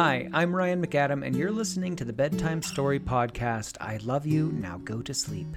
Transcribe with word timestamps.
Hi, 0.00 0.28
I'm 0.32 0.54
Ryan 0.54 0.80
McAdam, 0.80 1.26
and 1.26 1.34
you're 1.34 1.50
listening 1.50 1.96
to 1.96 2.04
the 2.04 2.12
Bedtime 2.12 2.62
Story 2.62 3.00
Podcast. 3.00 3.76
I 3.80 3.96
love 3.96 4.26
you, 4.26 4.52
now 4.52 4.78
go 4.84 5.02
to 5.02 5.12
sleep. 5.12 5.48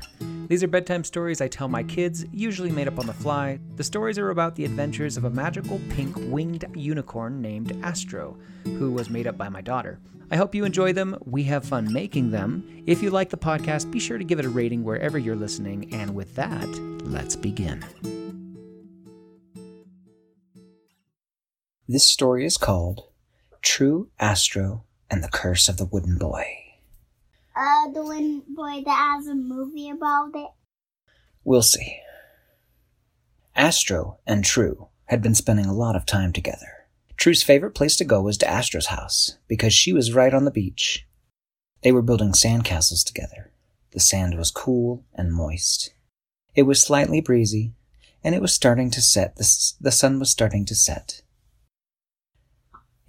These 0.47 0.63
are 0.63 0.67
bedtime 0.67 1.03
stories 1.03 1.41
I 1.41 1.47
tell 1.47 1.67
my 1.67 1.83
kids, 1.83 2.25
usually 2.31 2.71
made 2.71 2.87
up 2.87 2.97
on 2.97 3.05
the 3.05 3.13
fly. 3.13 3.59
The 3.75 3.83
stories 3.83 4.17
are 4.17 4.31
about 4.31 4.55
the 4.55 4.65
adventures 4.65 5.15
of 5.15 5.25
a 5.25 5.29
magical 5.29 5.79
pink 5.91 6.15
winged 6.17 6.65
unicorn 6.73 7.39
named 7.39 7.79
Astro, 7.83 8.35
who 8.63 8.91
was 8.91 9.11
made 9.11 9.27
up 9.27 9.37
by 9.37 9.47
my 9.47 9.61
daughter. 9.61 9.99
I 10.31 10.37
hope 10.37 10.55
you 10.55 10.65
enjoy 10.65 10.91
them. 10.91 11.19
We 11.23 11.43
have 11.43 11.63
fun 11.63 11.93
making 11.93 12.31
them. 12.31 12.83
If 12.87 13.03
you 13.03 13.11
like 13.11 13.29
the 13.29 13.37
podcast, 13.37 13.91
be 13.91 13.99
sure 13.99 14.17
to 14.17 14.23
give 14.23 14.39
it 14.39 14.45
a 14.45 14.49
rating 14.49 14.83
wherever 14.83 15.19
you're 15.19 15.35
listening. 15.35 15.93
And 15.93 16.15
with 16.15 16.33
that, 16.33 16.67
let's 17.03 17.35
begin. 17.35 17.85
This 21.87 22.07
story 22.07 22.43
is 22.43 22.57
called 22.57 23.10
True 23.61 24.09
Astro 24.19 24.83
and 25.09 25.23
the 25.23 25.27
Curse 25.29 25.69
of 25.69 25.77
the 25.77 25.85
Wooden 25.85 26.17
Boy. 26.17 26.45
Uh, 27.55 27.89
the 27.91 28.03
Wooden 28.03 28.43
boy 28.47 28.81
that 28.85 29.15
has 29.17 29.27
a 29.27 29.35
movie 29.35 29.89
about 29.89 30.31
it. 30.35 30.49
We'll 31.43 31.61
see. 31.61 31.97
Astro 33.55 34.19
and 34.25 34.43
True 34.43 34.87
had 35.05 35.21
been 35.21 35.35
spending 35.35 35.65
a 35.65 35.73
lot 35.73 35.95
of 35.95 36.05
time 36.05 36.31
together. 36.31 36.85
True's 37.17 37.43
favorite 37.43 37.75
place 37.75 37.95
to 37.97 38.05
go 38.05 38.21
was 38.21 38.37
to 38.37 38.49
Astro's 38.49 38.87
house 38.87 39.37
because 39.47 39.73
she 39.73 39.93
was 39.93 40.13
right 40.13 40.33
on 40.33 40.45
the 40.45 40.51
beach. 40.51 41.05
They 41.83 41.91
were 41.91 42.01
building 42.01 42.31
sandcastles 42.31 43.03
together. 43.05 43.51
The 43.91 43.99
sand 43.99 44.37
was 44.37 44.49
cool 44.51 45.03
and 45.13 45.33
moist. 45.33 45.93
It 46.55 46.63
was 46.63 46.81
slightly 46.81 47.19
breezy, 47.21 47.73
and 48.23 48.33
it 48.33 48.41
was 48.41 48.53
starting 48.53 48.89
to 48.91 49.01
set. 49.01 49.35
The, 49.35 49.43
s- 49.43 49.75
the 49.81 49.91
sun 49.91 50.17
was 50.19 50.31
starting 50.31 50.65
to 50.65 50.75
set. 50.75 51.20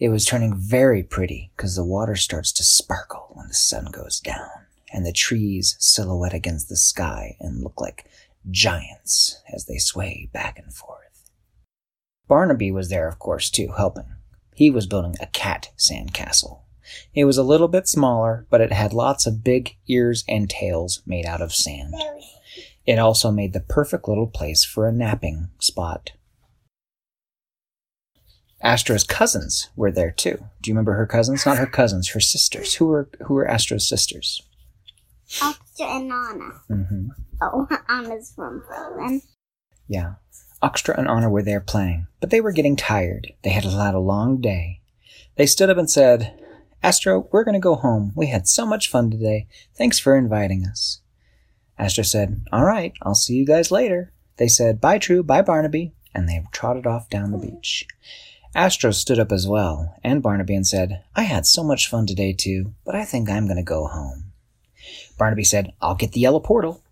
It 0.02 0.08
was 0.08 0.24
turning 0.24 0.56
very 0.56 1.04
pretty 1.04 1.52
because 1.56 1.76
the 1.76 1.84
water 1.84 2.16
starts 2.16 2.50
to 2.54 2.64
sparkle 2.64 3.28
when 3.34 3.46
the 3.46 3.54
sun 3.54 3.84
goes 3.92 4.18
down, 4.18 4.50
and 4.92 5.06
the 5.06 5.12
trees 5.12 5.76
silhouette 5.78 6.34
against 6.34 6.68
the 6.68 6.76
sky 6.76 7.36
and 7.38 7.62
look 7.62 7.80
like 7.80 8.10
giants 8.50 9.40
as 9.54 9.66
they 9.66 9.78
sway 9.78 10.28
back 10.32 10.58
and 10.58 10.74
forth. 10.74 11.30
Barnaby 12.26 12.72
was 12.72 12.88
there, 12.88 13.06
of 13.06 13.20
course, 13.20 13.48
too, 13.48 13.74
helping. 13.76 14.16
He 14.56 14.72
was 14.72 14.88
building 14.88 15.14
a 15.20 15.26
cat 15.26 15.70
sandcastle. 15.78 16.62
It 17.14 17.24
was 17.24 17.38
a 17.38 17.44
little 17.44 17.68
bit 17.68 17.86
smaller, 17.86 18.44
but 18.50 18.60
it 18.60 18.72
had 18.72 18.92
lots 18.92 19.24
of 19.24 19.44
big 19.44 19.76
ears 19.86 20.24
and 20.28 20.50
tails 20.50 21.00
made 21.06 21.26
out 21.26 21.40
of 21.40 21.54
sand. 21.54 21.94
It 22.84 22.98
also 22.98 23.30
made 23.30 23.52
the 23.52 23.60
perfect 23.60 24.08
little 24.08 24.26
place 24.26 24.64
for 24.64 24.88
a 24.88 24.92
napping 24.92 25.50
spot. 25.60 26.10
Astro's 28.62 29.04
cousins 29.04 29.70
were 29.76 29.90
there 29.90 30.10
too. 30.12 30.36
Do 30.60 30.70
you 30.70 30.74
remember 30.74 30.94
her 30.94 31.06
cousins? 31.06 31.44
Not 31.44 31.58
her 31.58 31.66
cousins, 31.66 32.10
her 32.10 32.20
sisters. 32.20 32.74
Who 32.74 32.86
were 32.86 33.08
who 33.26 33.34
were 33.34 33.48
Astro's 33.48 33.88
sisters? 33.88 34.40
Octa 35.40 35.80
and 35.80 36.12
Anna. 36.12 36.50
hmm 36.68 37.08
Oh, 37.40 37.66
Anna's 37.88 38.32
from 38.36 38.62
Frozen. 38.66 39.22
Yeah. 39.88 40.14
Oxtra 40.62 40.96
and 40.96 41.08
Anna 41.08 41.28
were 41.28 41.42
there 41.42 41.60
playing, 41.60 42.06
but 42.20 42.30
they 42.30 42.40
were 42.40 42.52
getting 42.52 42.76
tired. 42.76 43.32
They 43.42 43.50
had 43.50 43.64
had 43.64 43.94
a 43.94 43.98
long 43.98 44.40
day. 44.40 44.80
They 45.34 45.46
stood 45.46 45.70
up 45.70 45.76
and 45.76 45.90
said, 45.90 46.38
Astro, 46.84 47.28
we're 47.32 47.42
going 47.42 47.54
to 47.54 47.60
go 47.60 47.74
home. 47.74 48.12
We 48.14 48.28
had 48.28 48.46
so 48.46 48.64
much 48.64 48.88
fun 48.88 49.10
today. 49.10 49.48
Thanks 49.76 49.98
for 49.98 50.16
inviting 50.16 50.64
us. 50.64 51.00
Astra 51.78 52.04
said, 52.04 52.44
All 52.52 52.64
right, 52.64 52.92
I'll 53.02 53.16
see 53.16 53.34
you 53.34 53.44
guys 53.44 53.72
later. 53.72 54.12
They 54.36 54.46
said, 54.46 54.80
Bye, 54.80 54.98
True, 54.98 55.24
bye, 55.24 55.42
Barnaby, 55.42 55.94
and 56.14 56.28
they 56.28 56.44
trotted 56.52 56.86
off 56.86 57.08
down 57.10 57.32
the 57.32 57.38
beach. 57.38 57.86
Astro 58.54 58.90
stood 58.90 59.18
up 59.18 59.32
as 59.32 59.48
well, 59.48 59.96
and 60.04 60.22
Barnaby, 60.22 60.54
and 60.54 60.66
said, 60.66 61.04
I 61.14 61.22
had 61.22 61.46
so 61.46 61.64
much 61.64 61.88
fun 61.88 62.06
today 62.06 62.34
too, 62.34 62.74
but 62.84 62.94
I 62.94 63.04
think 63.04 63.30
I'm 63.30 63.46
going 63.46 63.56
to 63.56 63.62
go 63.62 63.86
home. 63.86 64.32
Barnaby 65.16 65.44
said, 65.44 65.72
I'll 65.80 65.94
get 65.94 66.12
the 66.12 66.20
yellow 66.20 66.40
portal. 66.40 66.82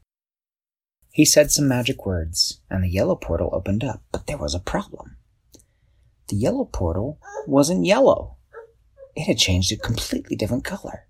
He 1.12 1.26
said 1.26 1.50
some 1.50 1.68
magic 1.68 2.06
words, 2.06 2.60
and 2.70 2.82
the 2.82 2.88
yellow 2.88 3.14
portal 3.14 3.50
opened 3.52 3.84
up, 3.84 4.02
but 4.10 4.26
there 4.26 4.38
was 4.38 4.54
a 4.54 4.60
problem. 4.60 5.16
The 6.28 6.36
yellow 6.36 6.64
portal 6.64 7.18
wasn't 7.46 7.84
yellow. 7.84 8.36
It 9.14 9.24
had 9.24 9.36
changed 9.36 9.70
a 9.70 9.76
completely 9.76 10.36
different 10.36 10.64
color. 10.64 11.08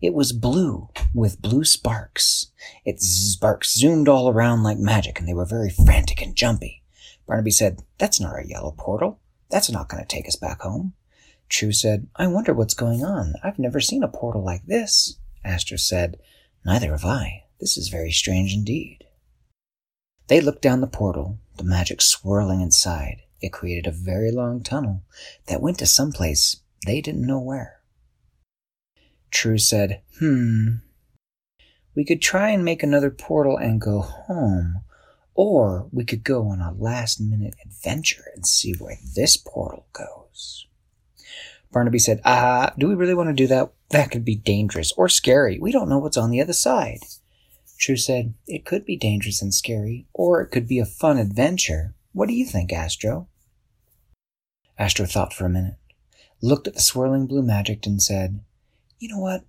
It 0.00 0.14
was 0.14 0.32
blue 0.32 0.88
with 1.14 1.42
blue 1.42 1.62
sparks. 1.62 2.50
Its 2.84 3.06
sparks 3.06 3.78
zoomed 3.78 4.08
all 4.08 4.30
around 4.30 4.64
like 4.64 4.78
magic, 4.78 5.20
and 5.20 5.28
they 5.28 5.34
were 5.34 5.44
very 5.44 5.70
frantic 5.70 6.22
and 6.22 6.34
jumpy. 6.34 6.82
Barnaby 7.28 7.50
said, 7.52 7.82
That's 7.98 8.18
not 8.18 8.38
a 8.38 8.48
yellow 8.48 8.72
portal. 8.76 9.20
That's 9.50 9.70
not 9.70 9.88
going 9.88 10.02
to 10.02 10.08
take 10.08 10.28
us 10.28 10.36
back 10.36 10.60
home. 10.60 10.94
True 11.48 11.72
said, 11.72 12.06
I 12.14 12.28
wonder 12.28 12.54
what's 12.54 12.74
going 12.74 13.04
on. 13.04 13.34
I've 13.42 13.58
never 13.58 13.80
seen 13.80 14.02
a 14.02 14.08
portal 14.08 14.44
like 14.44 14.66
this. 14.66 15.18
Astro 15.44 15.76
said, 15.76 16.18
Neither 16.64 16.92
have 16.92 17.04
I. 17.04 17.44
This 17.58 17.76
is 17.76 17.88
very 17.88 18.12
strange 18.12 18.54
indeed. 18.54 19.04
They 20.28 20.40
looked 20.40 20.62
down 20.62 20.80
the 20.80 20.86
portal, 20.86 21.38
the 21.56 21.64
magic 21.64 22.00
swirling 22.00 22.60
inside. 22.60 23.22
It 23.40 23.52
created 23.52 23.86
a 23.86 23.90
very 23.92 24.30
long 24.30 24.62
tunnel 24.62 25.02
that 25.46 25.60
went 25.60 25.78
to 25.78 25.86
some 25.86 26.12
place 26.12 26.60
they 26.86 27.00
didn't 27.00 27.26
know 27.26 27.40
where. 27.40 27.80
True 29.30 29.58
said, 29.58 30.02
Hmm. 30.18 30.76
We 31.94 32.04
could 32.04 32.22
try 32.22 32.50
and 32.50 32.64
make 32.64 32.82
another 32.82 33.10
portal 33.10 33.56
and 33.56 33.80
go 33.80 34.00
home, 34.00 34.82
or 35.34 35.88
we 35.92 36.04
could 36.04 36.24
go 36.24 36.48
on 36.48 36.60
a 36.60 36.72
last 36.72 37.20
minute 37.20 37.54
adventure 37.64 38.24
and 38.34 38.46
see 38.46 38.72
where 38.72 38.98
this 39.14 39.36
portal 39.36 39.86
goes. 39.92 40.66
Barnaby 41.72 41.98
said, 41.98 42.20
Ah, 42.24 42.72
do 42.78 42.88
we 42.88 42.94
really 42.94 43.14
want 43.14 43.28
to 43.28 43.34
do 43.34 43.46
that? 43.46 43.72
That 43.90 44.10
could 44.10 44.24
be 44.24 44.34
dangerous 44.34 44.92
or 44.96 45.08
scary. 45.08 45.58
We 45.58 45.72
don't 45.72 45.88
know 45.88 45.98
what's 45.98 46.16
on 46.16 46.30
the 46.30 46.40
other 46.40 46.52
side. 46.52 47.00
True 47.78 47.96
said, 47.96 48.34
It 48.46 48.64
could 48.64 48.84
be 48.84 48.96
dangerous 48.96 49.40
and 49.40 49.54
scary, 49.54 50.06
or 50.12 50.42
it 50.42 50.50
could 50.50 50.66
be 50.66 50.78
a 50.78 50.84
fun 50.84 51.18
adventure. 51.18 51.94
What 52.12 52.28
do 52.28 52.34
you 52.34 52.44
think, 52.44 52.72
Astro? 52.72 53.28
Astro 54.78 55.06
thought 55.06 55.32
for 55.32 55.46
a 55.46 55.50
minute, 55.50 55.76
looked 56.42 56.66
at 56.66 56.74
the 56.74 56.80
swirling 56.80 57.26
blue 57.26 57.42
magic, 57.42 57.86
and 57.86 58.02
said, 58.02 58.40
You 58.98 59.08
know 59.08 59.18
what? 59.18 59.44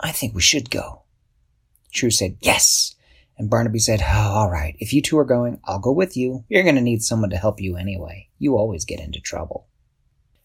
I 0.00 0.12
think 0.12 0.34
we 0.34 0.40
should 0.40 0.70
go. 0.70 1.02
True 1.92 2.10
said, 2.10 2.36
Yes. 2.40 2.96
And 3.40 3.48
Barnaby 3.48 3.78
said, 3.78 4.02
oh, 4.02 4.32
All 4.34 4.50
right, 4.50 4.76
if 4.80 4.92
you 4.92 5.00
two 5.00 5.16
are 5.16 5.24
going, 5.24 5.60
I'll 5.64 5.78
go 5.78 5.92
with 5.92 6.14
you. 6.14 6.44
You're 6.50 6.62
going 6.62 6.74
to 6.74 6.82
need 6.82 7.02
someone 7.02 7.30
to 7.30 7.38
help 7.38 7.58
you 7.58 7.74
anyway. 7.74 8.28
You 8.38 8.58
always 8.58 8.84
get 8.84 9.00
into 9.00 9.18
trouble. 9.18 9.66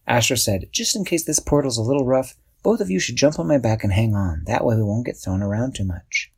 Asher 0.06 0.34
said, 0.34 0.70
Just 0.72 0.96
in 0.96 1.04
case 1.04 1.22
this 1.22 1.38
portal's 1.38 1.76
a 1.76 1.82
little 1.82 2.06
rough, 2.06 2.38
both 2.62 2.80
of 2.80 2.88
you 2.88 2.98
should 2.98 3.16
jump 3.16 3.38
on 3.38 3.46
my 3.46 3.58
back 3.58 3.84
and 3.84 3.92
hang 3.92 4.14
on. 4.14 4.44
That 4.46 4.64
way 4.64 4.76
we 4.76 4.82
won't 4.82 5.04
get 5.04 5.18
thrown 5.18 5.42
around 5.42 5.74
too 5.74 5.84
much. 5.84 6.32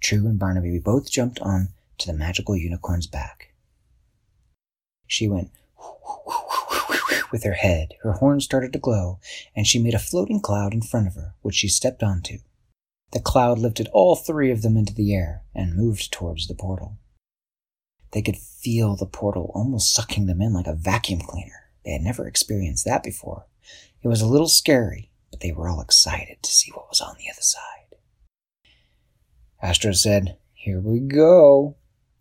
True 0.00 0.26
and 0.26 0.38
Barnaby 0.38 0.78
both 0.78 1.10
jumped 1.10 1.38
on 1.40 1.68
to 1.98 2.06
the 2.06 2.16
magical 2.16 2.56
unicorn's 2.56 3.06
back. 3.06 3.52
She 5.06 5.28
went 5.28 5.50
with 7.30 7.44
her 7.44 7.52
head, 7.52 7.92
her 8.02 8.12
horns 8.12 8.46
started 8.46 8.72
to 8.72 8.78
glow, 8.78 9.18
and 9.54 9.66
she 9.66 9.78
made 9.78 9.92
a 9.92 9.98
floating 9.98 10.40
cloud 10.40 10.72
in 10.72 10.80
front 10.80 11.08
of 11.08 11.14
her, 11.16 11.34
which 11.42 11.56
she 11.56 11.68
stepped 11.68 12.02
onto. 12.02 12.38
The 13.12 13.20
cloud 13.20 13.58
lifted 13.58 13.88
all 13.92 14.16
three 14.16 14.50
of 14.50 14.62
them 14.62 14.76
into 14.76 14.94
the 14.94 15.14
air 15.14 15.42
and 15.54 15.76
moved 15.76 16.12
towards 16.12 16.48
the 16.48 16.54
portal. 16.54 16.98
They 18.12 18.22
could 18.22 18.36
feel 18.36 18.96
the 18.96 19.06
portal 19.06 19.50
almost 19.54 19.94
sucking 19.94 20.26
them 20.26 20.40
in 20.40 20.52
like 20.52 20.66
a 20.66 20.74
vacuum 20.74 21.20
cleaner. 21.20 21.70
They 21.84 21.92
had 21.92 22.02
never 22.02 22.26
experienced 22.26 22.84
that 22.84 23.02
before. 23.02 23.46
It 24.02 24.08
was 24.08 24.20
a 24.20 24.26
little 24.26 24.48
scary, 24.48 25.10
but 25.30 25.40
they 25.40 25.52
were 25.52 25.68
all 25.68 25.80
excited 25.80 26.42
to 26.42 26.50
see 26.50 26.70
what 26.72 26.88
was 26.88 27.00
on 27.00 27.16
the 27.18 27.30
other 27.30 27.42
side. 27.42 27.98
Astro 29.60 29.92
said, 29.92 30.36
Here 30.52 30.80
we 30.80 31.00
go. 31.00 31.76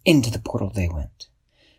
Into 0.05 0.31
the 0.31 0.39
portal 0.39 0.71
they 0.73 0.89
went. 0.89 1.27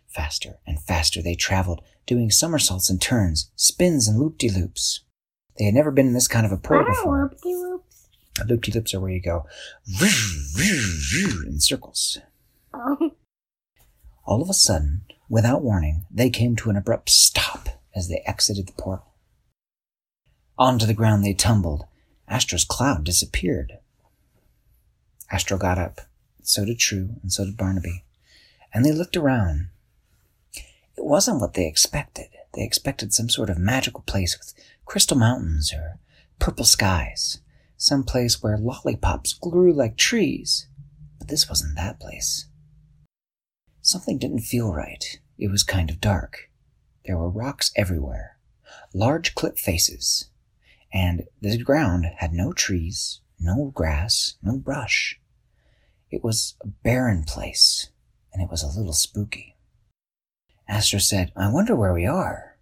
Faster 0.07 0.59
and 0.65 0.79
faster 0.79 1.21
they 1.21 1.35
traveled, 1.35 1.81
doing 2.05 2.31
somersaults 2.31 2.89
and 2.89 3.01
turns, 3.01 3.51
spins 3.55 4.07
and 4.07 4.17
loop 4.19 4.37
de 4.37 4.49
loops. 4.49 5.01
They 5.57 5.65
had 5.65 5.73
never 5.73 5.91
been 5.91 6.07
in 6.07 6.13
this 6.13 6.27
kind 6.27 6.45
of 6.45 6.51
a 6.51 6.57
portal 6.57 6.85
before. 6.87 7.33
Whoop-de-whoops? 8.39 8.49
Loop 8.49 8.61
de 8.61 8.71
loops 8.71 8.93
are 8.93 8.99
where 8.99 9.11
you 9.11 9.21
go 9.21 9.45
in 11.47 11.59
circles. 11.59 12.19
Oh, 12.73 13.11
All 14.25 14.41
of 14.41 14.49
a 14.49 14.53
sudden, 14.53 15.01
without 15.29 15.61
warning, 15.61 16.05
they 16.09 16.29
came 16.29 16.55
to 16.57 16.69
an 16.69 16.75
abrupt 16.75 17.09
stop 17.09 17.69
as 17.95 18.09
they 18.09 18.23
exited 18.25 18.67
the 18.67 18.73
portal. 18.73 19.13
Onto 20.57 20.85
the 20.85 20.93
ground 20.93 21.23
they 21.23 21.33
tumbled. 21.33 21.85
Astro's 22.27 22.63
cloud 22.63 23.03
disappeared. 23.03 23.77
Astro 25.31 25.57
got 25.57 25.77
up. 25.77 26.01
So 26.41 26.65
did 26.65 26.79
True, 26.79 27.15
and 27.21 27.31
so 27.31 27.45
did 27.45 27.57
Barnaby. 27.57 28.03
And 28.73 28.83
they 28.83 28.91
looked 28.91 29.17
around. 29.17 29.67
It 30.55 31.03
wasn't 31.03 31.39
what 31.39 31.53
they 31.53 31.67
expected. 31.67 32.29
They 32.53 32.63
expected 32.63 33.13
some 33.13 33.29
sort 33.29 33.49
of 33.49 33.57
magical 33.57 34.01
place 34.01 34.37
with 34.37 34.53
crystal 34.85 35.17
mountains 35.17 35.73
or 35.73 35.99
purple 36.39 36.65
skies, 36.65 37.39
some 37.77 38.03
place 38.03 38.41
where 38.41 38.57
lollipops 38.57 39.33
grew 39.33 39.73
like 39.73 39.97
trees. 39.97 40.67
But 41.19 41.27
this 41.27 41.49
wasn't 41.49 41.75
that 41.75 41.99
place. 41.99 42.47
Something 43.81 44.17
didn't 44.17 44.39
feel 44.39 44.73
right. 44.73 45.19
It 45.37 45.51
was 45.51 45.63
kind 45.63 45.89
of 45.89 46.01
dark. 46.01 46.49
There 47.05 47.17
were 47.17 47.29
rocks 47.29 47.71
everywhere, 47.75 48.37
large 48.93 49.35
cliff 49.35 49.59
faces, 49.59 50.29
and 50.91 51.25
the 51.41 51.57
ground 51.61 52.07
had 52.17 52.33
no 52.33 52.51
trees, 52.51 53.21
no 53.39 53.71
grass, 53.75 54.35
no 54.41 54.57
brush. 54.57 55.19
It 56.09 56.23
was 56.23 56.55
a 56.61 56.67
barren 56.67 57.23
place, 57.23 57.89
and 58.33 58.41
it 58.41 58.49
was 58.49 58.63
a 58.63 58.75
little 58.75 58.93
spooky. 58.93 59.55
Astro 60.67 60.99
said, 60.99 61.31
I 61.35 61.51
wonder 61.51 61.75
where 61.75 61.93
we 61.93 62.07
are. 62.07 62.54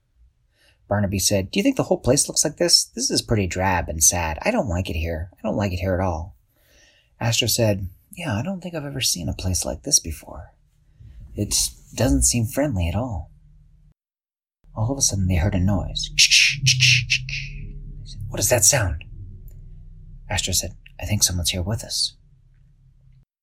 Barnaby 0.93 1.17
said, 1.17 1.49
Do 1.49 1.57
you 1.57 1.63
think 1.63 1.75
the 1.75 1.81
whole 1.81 1.97
place 1.97 2.29
looks 2.29 2.43
like 2.43 2.57
this? 2.57 2.85
This 2.85 3.09
is 3.09 3.23
pretty 3.23 3.47
drab 3.47 3.89
and 3.89 4.03
sad. 4.03 4.37
I 4.43 4.51
don't 4.51 4.69
like 4.69 4.91
it 4.91 4.95
here. 4.95 5.31
I 5.33 5.41
don't 5.41 5.57
like 5.57 5.73
it 5.73 5.79
here 5.79 5.95
at 5.95 5.99
all. 5.99 6.35
Astro 7.19 7.47
said, 7.47 7.87
Yeah, 8.11 8.35
I 8.35 8.43
don't 8.43 8.61
think 8.61 8.75
I've 8.75 8.85
ever 8.85 9.01
seen 9.01 9.27
a 9.27 9.33
place 9.33 9.65
like 9.65 9.81
this 9.81 9.99
before. 9.99 10.53
It 11.33 11.55
doesn't 11.95 12.25
seem 12.25 12.45
friendly 12.45 12.87
at 12.87 12.93
all. 12.93 13.31
All 14.75 14.91
of 14.91 14.99
a 14.99 15.01
sudden, 15.01 15.27
they 15.27 15.37
heard 15.37 15.55
a 15.55 15.59
noise. 15.59 16.11
What 18.29 18.39
is 18.39 18.49
that 18.49 18.63
sound? 18.63 19.03
Astro 20.29 20.53
said, 20.53 20.73
I 21.01 21.05
think 21.05 21.23
someone's 21.23 21.49
here 21.49 21.63
with 21.63 21.83
us. 21.83 22.17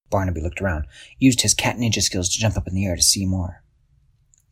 Barnaby 0.09 0.41
looked 0.41 0.61
around, 0.61 0.85
used 1.19 1.41
his 1.41 1.55
cat 1.55 1.79
ninja 1.79 2.01
skills 2.01 2.29
to 2.29 2.39
jump 2.39 2.57
up 2.57 2.69
in 2.69 2.77
the 2.77 2.87
air 2.87 2.95
to 2.95 3.03
see 3.03 3.27
more. 3.27 3.65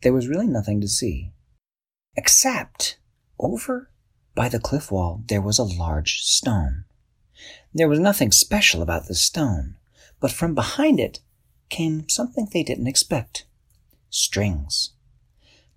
There 0.03 0.11
was 0.11 0.27
really 0.27 0.47
nothing 0.47 0.81
to 0.81 0.87
see. 0.89 1.31
Except, 2.15 2.97
over 3.39 3.89
by 4.35 4.49
the 4.49 4.59
cliff 4.59 4.91
wall, 4.91 5.23
there 5.27 5.41
was 5.41 5.59
a 5.59 5.63
large 5.63 6.21
stone. 6.21 6.85
There 7.73 7.89
was 7.89 7.99
nothing 7.99 8.31
special 8.31 8.81
about 8.81 9.07
the 9.07 9.15
stone, 9.15 9.75
but 10.19 10.31
from 10.31 10.55
behind 10.55 10.99
it 10.99 11.19
came 11.69 12.09
something 12.09 12.47
they 12.51 12.63
didn't 12.63 12.87
expect 12.87 13.45
strings. 14.09 14.91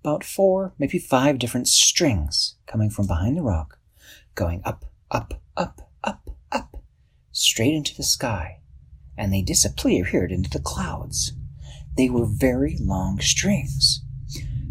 About 0.01 0.23
four, 0.23 0.73
maybe 0.77 0.97
five 0.97 1.39
different 1.39 1.67
strings 1.67 2.55
coming 2.65 2.89
from 2.89 3.07
behind 3.07 3.37
the 3.37 3.41
rock, 3.41 3.77
going 4.35 4.61
up, 4.65 4.85
up, 5.11 5.41
up, 5.55 5.89
up, 6.03 6.29
up, 6.51 6.83
straight 7.31 7.73
into 7.73 7.95
the 7.95 8.03
sky, 8.03 8.59
and 9.17 9.31
they 9.31 9.41
disappeared 9.41 10.31
into 10.31 10.49
the 10.49 10.59
clouds. 10.59 11.33
They 11.95 12.09
were 12.09 12.25
very 12.25 12.75
long 12.79 13.19
strings. 13.19 14.01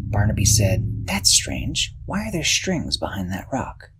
Barnaby 0.09 0.45
said, 0.45 0.92
That's 1.05 1.29
strange. 1.29 1.93
Why 2.05 2.27
are 2.27 2.31
there 2.31 2.43
strings 2.43 2.95
behind 2.95 3.29
that 3.31 3.47
rock? 3.51 3.91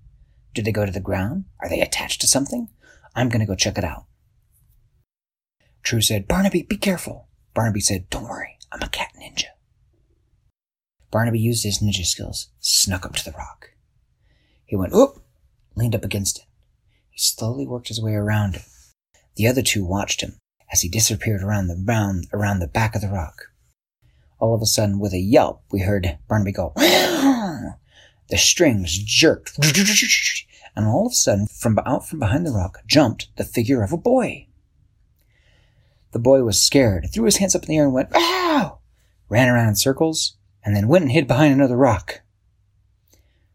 Did 0.53 0.65
they 0.65 0.71
go 0.71 0.85
to 0.85 0.91
the 0.91 1.01
ground? 1.01 1.45
Are 1.59 1.67
they 1.67 1.81
attached 1.81 2.21
to 2.21 2.27
something? 2.27 2.69
I'm 3.13 3.27
going 3.27 3.41
to 3.41 3.45
go 3.45 3.55
check 3.55 3.77
it 3.77 3.83
out. 3.83 4.05
True 5.83 6.01
said, 6.01 6.27
Barnaby, 6.27 6.63
be 6.63 6.77
careful. 6.77 7.27
Barnaby 7.53 7.81
said, 7.81 8.09
Don't 8.09 8.23
worry, 8.23 8.57
I'm 8.71 8.81
a 8.81 8.87
cat 8.87 9.09
ninja. 9.21 9.47
Barnaby 11.11 11.39
used 11.39 11.63
his 11.63 11.79
ninja 11.79 12.05
skills, 12.05 12.47
snuck 12.59 13.05
up 13.05 13.15
to 13.15 13.25
the 13.25 13.37
rock. 13.37 13.71
He 14.65 14.75
went, 14.77 14.93
oop, 14.93 15.21
leaned 15.75 15.95
up 15.95 16.05
against 16.05 16.39
it. 16.39 16.45
He 17.09 17.19
slowly 17.19 17.67
worked 17.67 17.89
his 17.89 18.01
way 18.01 18.13
around 18.13 18.55
it. 18.55 18.63
The 19.35 19.47
other 19.47 19.61
two 19.61 19.83
watched 19.85 20.21
him 20.21 20.39
as 20.71 20.81
he 20.81 20.89
disappeared 20.89 21.43
around 21.43 21.67
the 21.67 21.83
round 21.85 22.27
around 22.31 22.59
the 22.59 22.67
back 22.67 22.95
of 22.95 23.01
the 23.01 23.09
rock. 23.09 23.52
All 24.43 24.53
of 24.53 24.61
a 24.61 24.65
sudden, 24.65 24.99
with 24.99 25.13
a 25.13 25.19
yelp, 25.19 25.63
we 25.71 25.79
heard 25.79 26.17
Barnaby 26.27 26.51
go. 26.51 26.73
the 26.75 27.77
strings 28.35 28.97
jerked, 28.97 29.57
and 30.75 30.85
all 30.85 31.05
of 31.05 31.13
a 31.13 31.15
sudden, 31.15 31.47
from 31.47 31.79
out 31.85 32.05
from 32.05 32.19
behind 32.19 32.45
the 32.45 32.51
rock, 32.51 32.79
jumped 32.85 33.29
the 33.37 33.45
figure 33.45 33.83
of 33.83 33.93
a 33.93 33.97
boy. 33.97 34.47
The 36.11 36.19
boy 36.19 36.43
was 36.43 36.61
scared, 36.61 37.07
threw 37.09 37.23
his 37.23 37.37
hands 37.37 37.55
up 37.55 37.63
in 37.63 37.69
the 37.69 37.77
air 37.77 37.85
and 37.85 37.93
went, 37.93 38.09
Ow! 38.15 38.79
Ran 39.29 39.47
around 39.47 39.69
in 39.69 39.75
circles, 39.77 40.35
and 40.61 40.75
then 40.75 40.89
went 40.89 41.03
and 41.03 41.13
hid 41.13 41.25
behind 41.25 41.53
another 41.53 41.77
rock. 41.77 42.19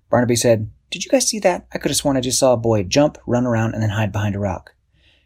Barnaby 0.09 0.37
said, 0.37 0.71
Did 0.91 1.05
you 1.05 1.11
guys 1.11 1.29
see 1.29 1.39
that? 1.41 1.67
I 1.71 1.77
could 1.77 1.91
have 1.91 1.99
sworn 1.99 2.17
I 2.17 2.23
just 2.23 2.39
saw 2.39 2.55
a 2.55 2.57
boy 2.57 2.83
jump, 2.85 3.19
run 3.27 3.45
around, 3.45 3.75
and 3.75 3.83
then 3.83 3.91
hide 3.91 4.11
behind 4.11 4.35
a 4.37 4.39
rock. 4.39 4.73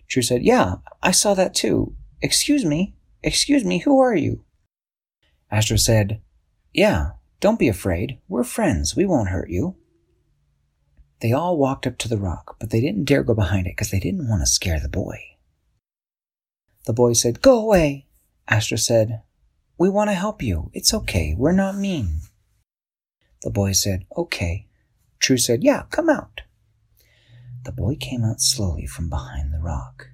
True 0.09 0.23
said, 0.23 0.43
Yeah, 0.43 0.79
I 1.05 1.13
saw 1.13 1.35
that 1.35 1.55
too. 1.55 1.95
Excuse 2.21 2.65
me, 2.65 2.95
excuse 3.23 3.65
me, 3.65 3.79
who 3.79 4.01
are 4.01 4.17
you? 4.17 4.43
Astro 5.53 5.77
said, 5.77 6.23
Yeah, 6.73 7.11
don't 7.41 7.59
be 7.59 7.69
afraid. 7.69 8.19
We're 8.27 8.43
friends. 8.43 8.97
We 8.97 9.05
won't 9.05 9.29
hurt 9.29 9.51
you. 9.51 9.77
They 11.21 11.31
all 11.31 11.59
walked 11.59 11.87
up 11.87 11.99
to 11.99 12.09
the 12.09 12.17
rock, 12.17 12.57
but 12.59 12.71
they 12.71 12.81
didn't 12.81 13.05
dare 13.05 13.23
go 13.23 13.35
behind 13.35 13.67
it 13.67 13.73
because 13.73 13.91
they 13.91 14.01
didn't 14.01 14.29
want 14.29 14.41
to 14.41 14.47
scare 14.47 14.81
the 14.81 14.89
boy. 14.89 15.21
The 16.87 16.95
boy 16.95 17.13
said, 17.13 17.43
Go 17.43 17.61
away. 17.61 18.07
Astro 18.49 18.79
said, 18.79 19.23
We 19.77 19.91
want 19.91 20.09
to 20.09 20.15
help 20.15 20.43
you. 20.43 20.71
It's 20.73 20.95
okay. 20.95 21.35
We're 21.37 21.53
not 21.53 21.77
mean. 21.77 22.23
The 23.43 23.51
boy 23.51 23.73
said, 23.73 24.07
Okay. 24.17 24.67
True 25.21 25.37
said, 25.37 25.63
Yeah, 25.63 25.83
come 25.91 26.09
out. 26.09 26.41
The 27.65 27.73
boy 27.73 27.97
came 28.01 28.25
out 28.25 28.41
slowly 28.41 28.87
from 28.87 29.11
behind 29.11 29.53
the 29.53 29.61
rock, 29.61 30.09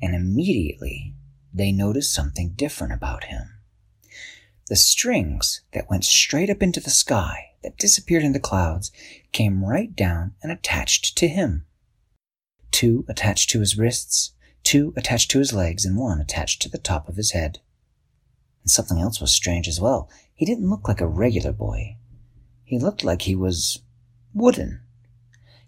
and 0.00 0.14
immediately 0.14 1.14
they 1.52 1.72
noticed 1.72 2.14
something 2.14 2.52
different 2.54 2.94
about 2.94 3.24
him. 3.24 3.57
The 4.68 4.76
strings 4.76 5.62
that 5.72 5.88
went 5.88 6.04
straight 6.04 6.50
up 6.50 6.62
into 6.62 6.78
the 6.78 6.90
sky, 6.90 7.52
that 7.62 7.78
disappeared 7.78 8.22
in 8.22 8.34
the 8.34 8.38
clouds, 8.38 8.92
came 9.32 9.64
right 9.64 9.96
down 9.96 10.34
and 10.42 10.52
attached 10.52 11.16
to 11.16 11.28
him. 11.28 11.64
Two 12.70 13.06
attached 13.08 13.48
to 13.50 13.60
his 13.60 13.78
wrists, 13.78 14.32
two 14.62 14.92
attached 14.94 15.30
to 15.30 15.38
his 15.38 15.54
legs, 15.54 15.86
and 15.86 15.96
one 15.96 16.20
attached 16.20 16.60
to 16.60 16.68
the 16.68 16.76
top 16.76 17.08
of 17.08 17.16
his 17.16 17.30
head. 17.30 17.60
And 18.62 18.70
something 18.70 18.98
else 18.98 19.22
was 19.22 19.32
strange 19.32 19.68
as 19.68 19.80
well. 19.80 20.10
He 20.34 20.44
didn't 20.44 20.68
look 20.68 20.86
like 20.86 21.00
a 21.00 21.06
regular 21.06 21.52
boy. 21.52 21.96
He 22.62 22.78
looked 22.78 23.02
like 23.02 23.22
he 23.22 23.34
was 23.34 23.80
wooden. 24.34 24.82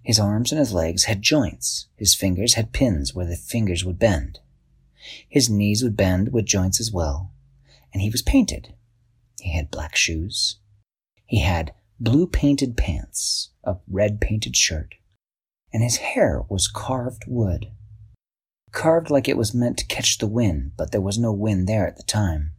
His 0.03 0.20
arms 0.20 0.53
and 0.53 0.58
his 0.58 0.75
legs 0.75 1.05
had 1.05 1.23
joints. 1.23 1.87
His 1.96 2.14
fingers 2.14 2.53
had 2.53 2.73
pins 2.73 3.14
where 3.14 3.26
the 3.26 3.37
fingers 3.37 3.82
would 3.82 3.99
bend. 3.99 4.41
His 5.26 5.49
knees 5.49 5.82
would 5.82 5.96
bend 5.96 6.35
with 6.35 6.44
joints 6.44 6.79
as 6.81 6.93
well. 6.93 7.32
And 7.94 8.03
he 8.03 8.11
was 8.11 8.20
painted. 8.20 8.75
He 9.41 9.53
had 9.53 9.71
black 9.71 9.97
shoes. 9.97 10.59
He 11.27 11.41
had 11.41 11.75
blue 11.99 12.27
painted 12.27 12.77
pants, 12.77 13.51
a 13.65 13.77
red 13.89 14.21
painted 14.21 14.57
shirt, 14.57 14.95
and 15.73 15.83
his 15.83 15.97
hair 15.97 16.45
was 16.49 16.69
carved 16.69 17.25
wood 17.27 17.71
carved 18.73 19.11
like 19.11 19.29
it 19.29 19.37
was 19.37 19.55
meant 19.55 19.79
to 19.79 19.87
catch 19.87 20.19
the 20.19 20.27
wind, 20.27 20.73
but 20.77 20.93
there 20.93 21.01
was 21.01 21.19
no 21.19 21.33
wind 21.33 21.67
there 21.67 21.87
at 21.87 21.97
the 21.97 22.03
time, 22.03 22.53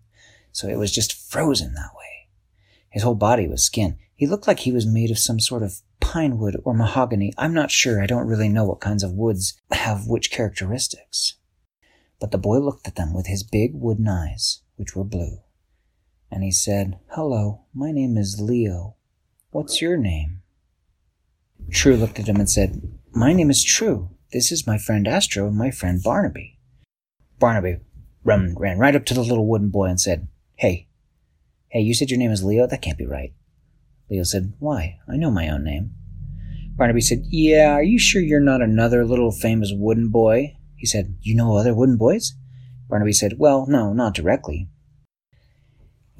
so 0.51 0.67
it 0.67 0.77
was 0.77 0.91
just 0.91 1.13
frozen 1.13 1.73
that 1.73 1.91
way. 1.97 2.29
His 2.89 3.03
whole 3.03 3.15
body 3.15 3.47
was 3.47 3.63
skin. 3.63 3.97
He 4.15 4.27
looked 4.27 4.47
like 4.47 4.59
he 4.59 4.71
was 4.71 4.85
made 4.85 5.11
of 5.11 5.17
some 5.17 5.39
sort 5.39 5.63
of 5.63 5.81
pine 5.99 6.37
wood 6.37 6.59
or 6.63 6.73
mahogany. 6.73 7.33
I'm 7.37 7.53
not 7.53 7.71
sure. 7.71 8.01
I 8.01 8.05
don't 8.05 8.27
really 8.27 8.49
know 8.49 8.65
what 8.65 8.81
kinds 8.81 9.03
of 9.03 9.13
woods 9.13 9.59
have 9.71 10.07
which 10.07 10.31
characteristics. 10.31 11.35
But 12.19 12.31
the 12.31 12.37
boy 12.37 12.59
looked 12.59 12.87
at 12.87 12.95
them 12.95 13.13
with 13.13 13.27
his 13.27 13.43
big 13.43 13.71
wooden 13.73 14.07
eyes, 14.07 14.61
which 14.75 14.95
were 14.95 15.03
blue. 15.03 15.39
And 16.31 16.43
he 16.43 16.51
said, 16.51 16.97
Hello, 17.09 17.65
my 17.73 17.91
name 17.91 18.17
is 18.17 18.39
Leo. 18.39 18.95
What's 19.51 19.81
your 19.81 19.97
name? 19.97 20.41
True 21.69 21.97
looked 21.97 22.19
at 22.19 22.27
him 22.27 22.37
and 22.37 22.49
said, 22.49 22.81
My 23.11 23.33
name 23.33 23.49
is 23.49 23.63
True. 23.63 24.09
This 24.31 24.51
is 24.51 24.65
my 24.65 24.77
friend 24.77 25.07
Astro 25.07 25.47
and 25.47 25.57
my 25.57 25.71
friend 25.71 26.01
Barnaby. 26.01 26.57
Barnaby 27.37 27.77
ran, 28.23 28.55
ran 28.57 28.79
right 28.79 28.95
up 28.95 29.05
to 29.05 29.13
the 29.13 29.23
little 29.23 29.45
wooden 29.45 29.69
boy 29.69 29.87
and 29.87 29.99
said, 29.99 30.29
Hey, 30.55 30.87
hey, 31.67 31.81
you 31.81 31.93
said 31.93 32.09
your 32.09 32.19
name 32.19 32.31
is 32.31 32.43
Leo? 32.43 32.65
That 32.65 32.81
can't 32.81 32.97
be 32.97 33.05
right. 33.05 33.33
Leo 34.09 34.23
said, 34.23 34.53
Why? 34.59 34.99
I 35.09 35.17
know 35.17 35.31
my 35.31 35.49
own 35.49 35.65
name. 35.65 35.91
Barnaby 36.75 37.01
said, 37.01 37.23
Yeah, 37.29 37.73
are 37.73 37.83
you 37.83 37.99
sure 37.99 38.21
you're 38.21 38.39
not 38.39 38.61
another 38.61 39.05
little 39.05 39.31
famous 39.31 39.71
wooden 39.73 40.09
boy? 40.09 40.55
He 40.77 40.85
said, 40.85 41.17
You 41.21 41.35
know 41.35 41.57
other 41.57 41.73
wooden 41.73 41.97
boys? 41.97 42.35
Barnaby 42.89 43.13
said, 43.13 43.35
Well, 43.37 43.65
no, 43.67 43.91
not 43.93 44.13
directly. 44.13 44.69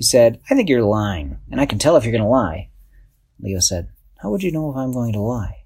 He 0.01 0.05
said, 0.05 0.41
I 0.49 0.55
think 0.55 0.67
you're 0.67 0.81
lying, 0.81 1.37
and 1.51 1.61
I 1.61 1.67
can 1.67 1.77
tell 1.77 1.95
if 1.95 2.03
you're 2.03 2.11
going 2.11 2.23
to 2.23 2.27
lie. 2.27 2.71
Leo 3.39 3.59
said, 3.59 3.89
How 4.17 4.31
would 4.31 4.41
you 4.41 4.51
know 4.51 4.71
if 4.71 4.75
I'm 4.75 4.91
going 4.91 5.13
to 5.13 5.19
lie? 5.19 5.65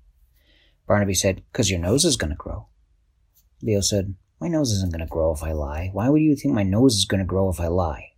Barnaby 0.86 1.14
said, 1.14 1.42
Because 1.50 1.72
your 1.72 1.80
nose 1.80 2.04
is 2.04 2.18
going 2.18 2.32
to 2.32 2.36
grow. 2.36 2.68
Leo 3.62 3.80
said, 3.80 4.16
My 4.42 4.50
nose 4.50 4.74
isn't 4.74 4.92
going 4.92 5.00
to 5.00 5.10
grow 5.10 5.32
if 5.32 5.42
I 5.42 5.54
lie. 5.54 5.90
Why 5.94 6.10
would 6.10 6.22
you 6.22 6.36
think 6.36 6.54
my 6.54 6.64
nose 6.64 6.96
is 6.96 7.06
going 7.06 7.22
to 7.22 7.26
grow 7.26 7.48
if 7.48 7.62
I 7.62 7.68
lie? 7.68 8.12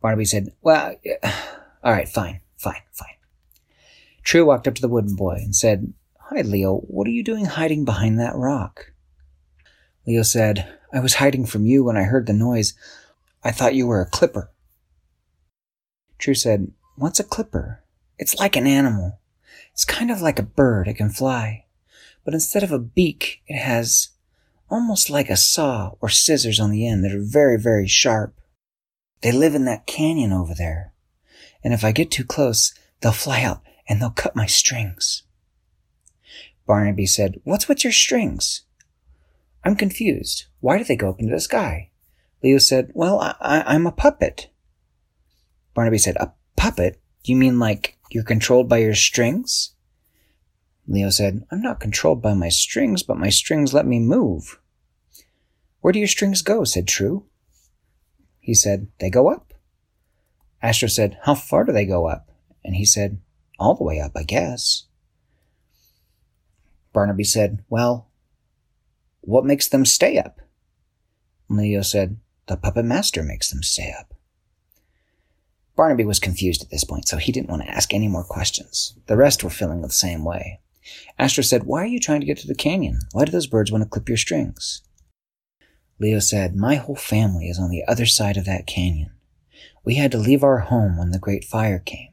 Barnaby 0.00 0.24
said, 0.24 0.52
Well, 0.60 0.94
all 1.82 1.92
right, 1.92 2.08
fine, 2.08 2.40
fine, 2.56 2.82
fine. 2.92 3.16
True 4.22 4.46
walked 4.46 4.68
up 4.68 4.76
to 4.76 4.82
the 4.82 4.86
wooden 4.86 5.16
boy 5.16 5.40
and 5.42 5.56
said, 5.56 5.94
Hi, 6.30 6.42
Leo, 6.42 6.76
what 6.76 7.08
are 7.08 7.10
you 7.10 7.24
doing 7.24 7.46
hiding 7.46 7.84
behind 7.84 8.20
that 8.20 8.36
rock? 8.36 8.92
Leo 10.06 10.22
said, 10.22 10.78
I 10.92 11.00
was 11.00 11.14
hiding 11.14 11.44
from 11.44 11.66
you 11.66 11.82
when 11.82 11.96
I 11.96 12.04
heard 12.04 12.28
the 12.28 12.32
noise. 12.32 12.74
I 13.42 13.50
thought 13.50 13.74
you 13.74 13.88
were 13.88 14.00
a 14.00 14.06
clipper. 14.06 14.52
True 16.18 16.34
said, 16.34 16.72
What's 16.96 17.20
a 17.20 17.24
clipper? 17.24 17.82
It's 18.18 18.38
like 18.38 18.56
an 18.56 18.66
animal. 18.66 19.20
It's 19.72 19.84
kind 19.84 20.10
of 20.10 20.20
like 20.20 20.38
a 20.38 20.42
bird, 20.42 20.88
it 20.88 20.94
can 20.94 21.10
fly. 21.10 21.66
But 22.24 22.34
instead 22.34 22.62
of 22.62 22.72
a 22.72 22.78
beak, 22.78 23.42
it 23.46 23.56
has 23.56 24.08
almost 24.68 25.08
like 25.08 25.30
a 25.30 25.36
saw 25.36 25.92
or 26.00 26.08
scissors 26.08 26.60
on 26.60 26.70
the 26.70 26.86
end 26.86 27.04
that 27.04 27.12
are 27.12 27.22
very, 27.22 27.58
very 27.58 27.86
sharp. 27.86 28.34
They 29.22 29.32
live 29.32 29.54
in 29.54 29.64
that 29.64 29.86
canyon 29.86 30.32
over 30.32 30.54
there. 30.54 30.92
And 31.64 31.72
if 31.72 31.84
I 31.84 31.92
get 31.92 32.10
too 32.10 32.24
close, 32.24 32.74
they'll 33.00 33.12
fly 33.12 33.42
out 33.42 33.62
and 33.88 34.00
they'll 34.00 34.10
cut 34.10 34.36
my 34.36 34.46
strings. 34.46 35.22
Barnaby 36.66 37.06
said, 37.06 37.40
What's 37.44 37.68
with 37.68 37.82
your 37.82 37.92
strings? 37.92 38.62
I'm 39.64 39.74
confused. 39.74 40.46
Why 40.60 40.78
do 40.78 40.84
they 40.84 40.96
go 40.96 41.10
up 41.10 41.20
into 41.20 41.34
the 41.34 41.40
sky? 41.40 41.90
Leo 42.42 42.58
said, 42.58 42.90
Well, 42.94 43.20
I, 43.20 43.62
I'm 43.66 43.86
a 43.86 43.92
puppet. 43.92 44.50
Barnaby 45.78 45.98
said, 45.98 46.16
A 46.16 46.32
puppet? 46.56 47.00
You 47.22 47.36
mean 47.36 47.60
like 47.60 47.98
you're 48.10 48.24
controlled 48.24 48.68
by 48.68 48.78
your 48.78 48.96
strings? 48.96 49.76
Leo 50.88 51.08
said, 51.08 51.44
I'm 51.52 51.62
not 51.62 51.78
controlled 51.78 52.20
by 52.20 52.34
my 52.34 52.48
strings, 52.48 53.04
but 53.04 53.16
my 53.16 53.28
strings 53.28 53.72
let 53.72 53.86
me 53.86 54.00
move. 54.00 54.58
Where 55.80 55.92
do 55.92 56.00
your 56.00 56.08
strings 56.08 56.42
go? 56.42 56.64
said 56.64 56.88
True. 56.88 57.26
He 58.40 58.54
said, 58.54 58.88
They 58.98 59.08
go 59.08 59.30
up. 59.30 59.54
Astro 60.60 60.88
said, 60.88 61.16
How 61.22 61.36
far 61.36 61.62
do 61.62 61.70
they 61.70 61.86
go 61.86 62.08
up? 62.08 62.28
And 62.64 62.74
he 62.74 62.84
said, 62.84 63.20
All 63.60 63.76
the 63.76 63.84
way 63.84 64.00
up, 64.00 64.16
I 64.16 64.24
guess. 64.24 64.88
Barnaby 66.92 67.22
said, 67.22 67.62
Well, 67.68 68.08
what 69.20 69.44
makes 69.44 69.68
them 69.68 69.86
stay 69.86 70.18
up? 70.18 70.40
Leo 71.48 71.82
said, 71.82 72.16
The 72.48 72.56
puppet 72.56 72.84
master 72.84 73.22
makes 73.22 73.48
them 73.50 73.62
stay 73.62 73.94
up. 73.96 74.17
Barnaby 75.78 76.04
was 76.04 76.18
confused 76.18 76.60
at 76.60 76.70
this 76.70 76.82
point, 76.82 77.06
so 77.06 77.18
he 77.18 77.30
didn't 77.30 77.50
want 77.50 77.62
to 77.62 77.70
ask 77.70 77.94
any 77.94 78.08
more 78.08 78.24
questions. 78.24 78.96
The 79.06 79.16
rest 79.16 79.44
were 79.44 79.48
feeling 79.48 79.80
the 79.80 79.90
same 79.90 80.24
way. 80.24 80.58
Astro 81.20 81.44
said, 81.44 81.66
Why 81.66 81.84
are 81.84 81.86
you 81.86 82.00
trying 82.00 82.18
to 82.18 82.26
get 82.26 82.36
to 82.38 82.48
the 82.48 82.54
canyon? 82.56 82.98
Why 83.12 83.24
do 83.24 83.30
those 83.30 83.46
birds 83.46 83.70
want 83.70 83.84
to 83.84 83.88
clip 83.88 84.08
your 84.08 84.18
strings? 84.18 84.82
Leo 86.00 86.18
said, 86.18 86.56
My 86.56 86.74
whole 86.74 86.96
family 86.96 87.48
is 87.48 87.60
on 87.60 87.70
the 87.70 87.84
other 87.86 88.06
side 88.06 88.36
of 88.36 88.44
that 88.44 88.66
canyon. 88.66 89.12
We 89.84 89.94
had 89.94 90.10
to 90.10 90.18
leave 90.18 90.42
our 90.42 90.58
home 90.58 90.98
when 90.98 91.12
the 91.12 91.18
great 91.20 91.44
fire 91.44 91.78
came. 91.78 92.08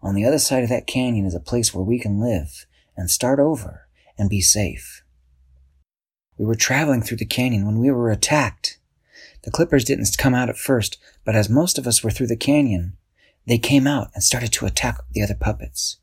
On 0.00 0.14
the 0.14 0.24
other 0.24 0.38
side 0.38 0.62
of 0.62 0.70
that 0.70 0.86
canyon 0.86 1.26
is 1.26 1.34
a 1.34 1.40
place 1.40 1.74
where 1.74 1.84
we 1.84 1.98
can 1.98 2.18
live 2.18 2.64
and 2.96 3.10
start 3.10 3.38
over 3.38 3.88
and 4.16 4.30
be 4.30 4.40
safe. 4.40 5.04
We 6.38 6.46
were 6.46 6.54
traveling 6.54 7.02
through 7.02 7.18
the 7.18 7.26
canyon 7.26 7.66
when 7.66 7.78
we 7.78 7.90
were 7.90 8.10
attacked. 8.10 8.78
The 9.42 9.50
clippers 9.50 9.84
didn't 9.84 10.16
come 10.18 10.34
out 10.34 10.48
at 10.48 10.58
first, 10.58 10.98
but 11.24 11.34
as 11.34 11.48
most 11.48 11.78
of 11.78 11.86
us 11.86 12.02
were 12.02 12.10
through 12.10 12.26
the 12.26 12.36
canyon, 12.36 12.96
they 13.46 13.58
came 13.58 13.86
out 13.86 14.10
and 14.14 14.22
started 14.22 14.52
to 14.52 14.66
attack 14.66 14.98
the 15.12 15.22
other 15.22 15.34
puppets. 15.34 15.96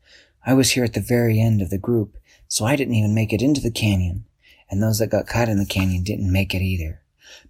I 0.46 0.54
was 0.54 0.72
here 0.72 0.84
at 0.84 0.94
the 0.94 1.02
very 1.02 1.40
end 1.40 1.62
of 1.62 1.70
the 1.70 1.78
group, 1.78 2.18
so 2.48 2.66
I 2.66 2.76
didn't 2.76 2.96
even 2.96 3.14
make 3.14 3.34
it 3.34 3.42
into 3.42 3.62
the 3.62 3.72
canyon, 3.72 4.26
and 4.70 4.82
those 4.82 5.00
that 5.00 5.12
got 5.12 5.28
caught 5.28 5.50
in 5.50 5.58
the 5.60 5.66
canyon 5.66 6.04
didn't 6.04 6.32
make 6.32 6.56
it 6.56 6.62
either. 6.62 7.02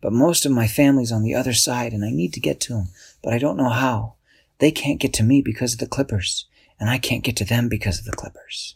But 0.02 0.14
most 0.14 0.46
of 0.46 0.52
my 0.52 0.68
family's 0.68 1.12
on 1.12 1.24
the 1.24 1.36
other 1.36 1.54
side, 1.54 1.94
and 1.94 2.04
I 2.04 2.10
need 2.10 2.34
to 2.34 2.40
get 2.40 2.60
to 2.62 2.74
them, 2.74 2.88
but 3.24 3.34
I 3.34 3.38
don't 3.38 3.58
know 3.58 3.70
how. 3.70 4.16
They 4.60 4.72
can't 4.72 5.00
get 5.00 5.14
to 5.14 5.24
me 5.24 5.42
because 5.42 5.74
of 5.74 5.80
the 5.80 5.88
clippers, 5.88 6.48
and 6.80 6.90
I 6.90 6.98
can't 6.98 7.24
get 7.24 7.38
to 7.38 7.46
them 7.46 7.70
because 7.70 8.00
of 8.00 8.06
the 8.06 8.12
clippers. 8.12 8.76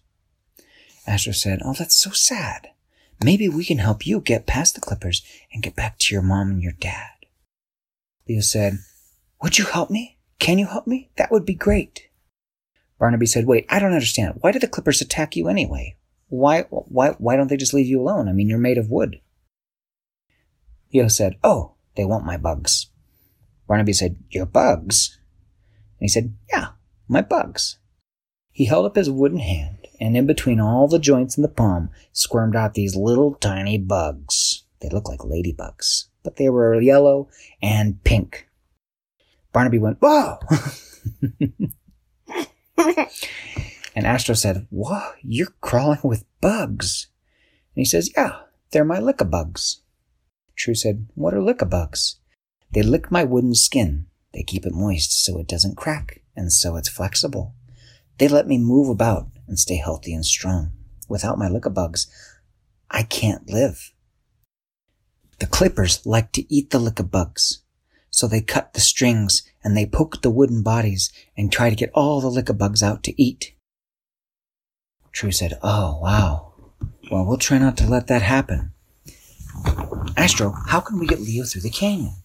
Astro 1.08 1.34
said, 1.34 1.60
Oh, 1.64 1.74
that's 1.74 1.96
so 1.96 2.12
sad. 2.12 2.70
Maybe 3.24 3.48
we 3.48 3.64
can 3.64 3.78
help 3.78 4.06
you 4.06 4.20
get 4.20 4.48
past 4.48 4.76
the 4.76 4.82
clippers 4.82 5.22
and 5.54 5.62
get 5.62 5.76
back 5.76 6.00
to 6.00 6.14
your 6.14 6.24
mom 6.24 6.50
and 6.50 6.62
your 6.62 6.74
dad. 6.74 7.12
Leo 8.28 8.42
said, 8.42 8.80
Would 9.42 9.58
you 9.58 9.66
help 9.66 9.90
me? 9.90 10.18
Can 10.40 10.58
you 10.58 10.66
help 10.66 10.88
me? 10.88 11.12
That 11.18 11.32
would 11.32 11.46
be 11.46 11.54
great. 11.54 12.10
Barnaby 13.00 13.28
said, 13.28 13.46
Wait, 13.46 13.66
I 13.70 13.80
don't 13.80 13.94
understand. 13.94 14.40
Why 14.42 14.52
did 14.52 14.62
the 14.62 14.68
clippers 14.68 15.02
attack 15.02 15.36
you 15.36 15.48
anyway? 15.48 15.98
Why, 16.30 16.62
why, 16.70 17.10
why 17.18 17.36
don't 17.36 17.48
they 17.48 17.58
just 17.58 17.74
leave 17.74 17.88
you 17.88 18.02
alone? 18.02 18.28
I 18.28 18.34
mean, 18.34 18.48
you're 18.48 18.58
made 18.58 18.78
of 18.78 18.90
wood. 18.90 19.22
Leo 20.94 21.08
said, 21.08 21.38
Oh, 21.44 21.74
they 21.96 22.06
want 22.06 22.26
my 22.26 22.38
bugs. 22.38 22.88
Barnaby 23.68 23.94
said, 23.94 24.18
Your 24.30 24.46
bugs? 24.46 25.20
And 26.00 26.06
he 26.06 26.08
said, 26.08 26.36
Yeah, 26.52 26.70
my 27.08 27.22
bugs. 27.22 27.78
He 28.52 28.66
held 28.66 28.86
up 28.86 28.96
his 28.96 29.10
wooden 29.10 29.40
hand, 29.40 29.81
and 30.02 30.18
in 30.18 30.26
between 30.26 30.60
all 30.60 30.88
the 30.88 30.98
joints 30.98 31.38
in 31.38 31.44
the 31.44 31.48
palm 31.48 31.92
squirmed 32.12 32.56
out 32.56 32.74
these 32.74 32.96
little 32.96 33.36
tiny 33.36 33.78
bugs. 33.78 34.64
They 34.80 34.90
looked 34.90 35.08
like 35.08 35.20
ladybugs, 35.20 36.06
but 36.24 36.38
they 36.38 36.50
were 36.50 36.82
yellow 36.82 37.30
and 37.62 38.04
pink. 38.04 38.50
Barnaby 39.54 39.78
went, 39.78 40.00
Whoa! 40.02 40.40
and 43.96 44.08
Astro 44.08 44.34
said, 44.34 44.66
Whoa, 44.72 45.12
you're 45.22 45.54
crawling 45.62 46.02
with 46.04 46.26
bugs. 46.42 47.08
And 47.76 47.82
he 47.82 47.86
says, 47.86 48.12
Yeah, 48.18 48.40
they're 48.72 48.84
my 48.84 49.00
lickabugs. 49.00 49.82
True 50.56 50.74
said, 50.74 51.08
What 51.14 51.36
are 51.36 51.42
lickabugs? 51.42 52.16
They 52.72 52.82
lick 52.82 53.12
my 53.12 53.24
wooden 53.24 53.54
skin. 53.54 54.08
They 54.34 54.42
keep 54.42 54.66
it 54.66 54.74
moist 54.74 55.24
so 55.24 55.38
it 55.38 55.48
doesn't 55.48 55.78
crack, 55.78 56.22
and 56.36 56.52
so 56.52 56.76
it's 56.76 56.90
flexible. 56.90 57.54
They 58.18 58.28
let 58.28 58.48
me 58.48 58.58
move 58.58 58.90
about 58.90 59.28
and 59.52 59.60
stay 59.60 59.76
healthy 59.76 60.14
and 60.14 60.26
strong. 60.26 60.72
Without 61.10 61.38
my 61.38 61.50
lickabugs, 61.50 62.08
I 62.90 63.04
can't 63.04 63.50
live. 63.50 63.92
The 65.40 65.46
clippers 65.46 66.06
like 66.06 66.32
to 66.32 66.54
eat 66.54 66.70
the 66.70 66.80
lickabugs. 66.80 67.58
So 68.10 68.28
they 68.28 68.40
cut 68.40 68.74
the 68.74 68.80
strings 68.80 69.44
and 69.62 69.76
they 69.76 69.86
poke 69.86 70.22
the 70.22 70.30
wooden 70.30 70.64
bodies 70.64 71.12
and 71.36 71.52
try 71.52 71.70
to 71.70 71.76
get 71.76 71.92
all 71.94 72.22
the 72.22 72.30
lickabugs 72.30 72.82
out 72.82 73.04
to 73.04 73.22
eat. 73.22 73.54
True 75.12 75.32
said, 75.32 75.60
Oh, 75.62 76.00
wow. 76.02 76.54
Well, 77.12 77.26
we'll 77.26 77.38
try 77.38 77.58
not 77.58 77.76
to 77.78 77.88
let 77.88 78.08
that 78.08 78.22
happen. 78.22 78.72
Astro, 80.16 80.54
how 80.68 80.80
can 80.80 80.98
we 80.98 81.08
get 81.08 81.20
Leo 81.20 81.44
through 81.44 81.64
the 81.64 81.70
canyon? 81.70 82.24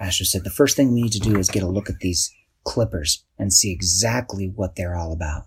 Astro 0.00 0.24
said, 0.24 0.42
The 0.42 0.50
first 0.50 0.76
thing 0.76 0.92
we 0.92 1.02
need 1.02 1.12
to 1.12 1.20
do 1.20 1.38
is 1.38 1.48
get 1.48 1.62
a 1.62 1.68
look 1.68 1.88
at 1.88 2.00
these 2.00 2.32
clippers 2.64 3.24
and 3.38 3.52
see 3.52 3.70
exactly 3.70 4.48
what 4.52 4.74
they're 4.74 4.96
all 4.96 5.12
about. 5.12 5.46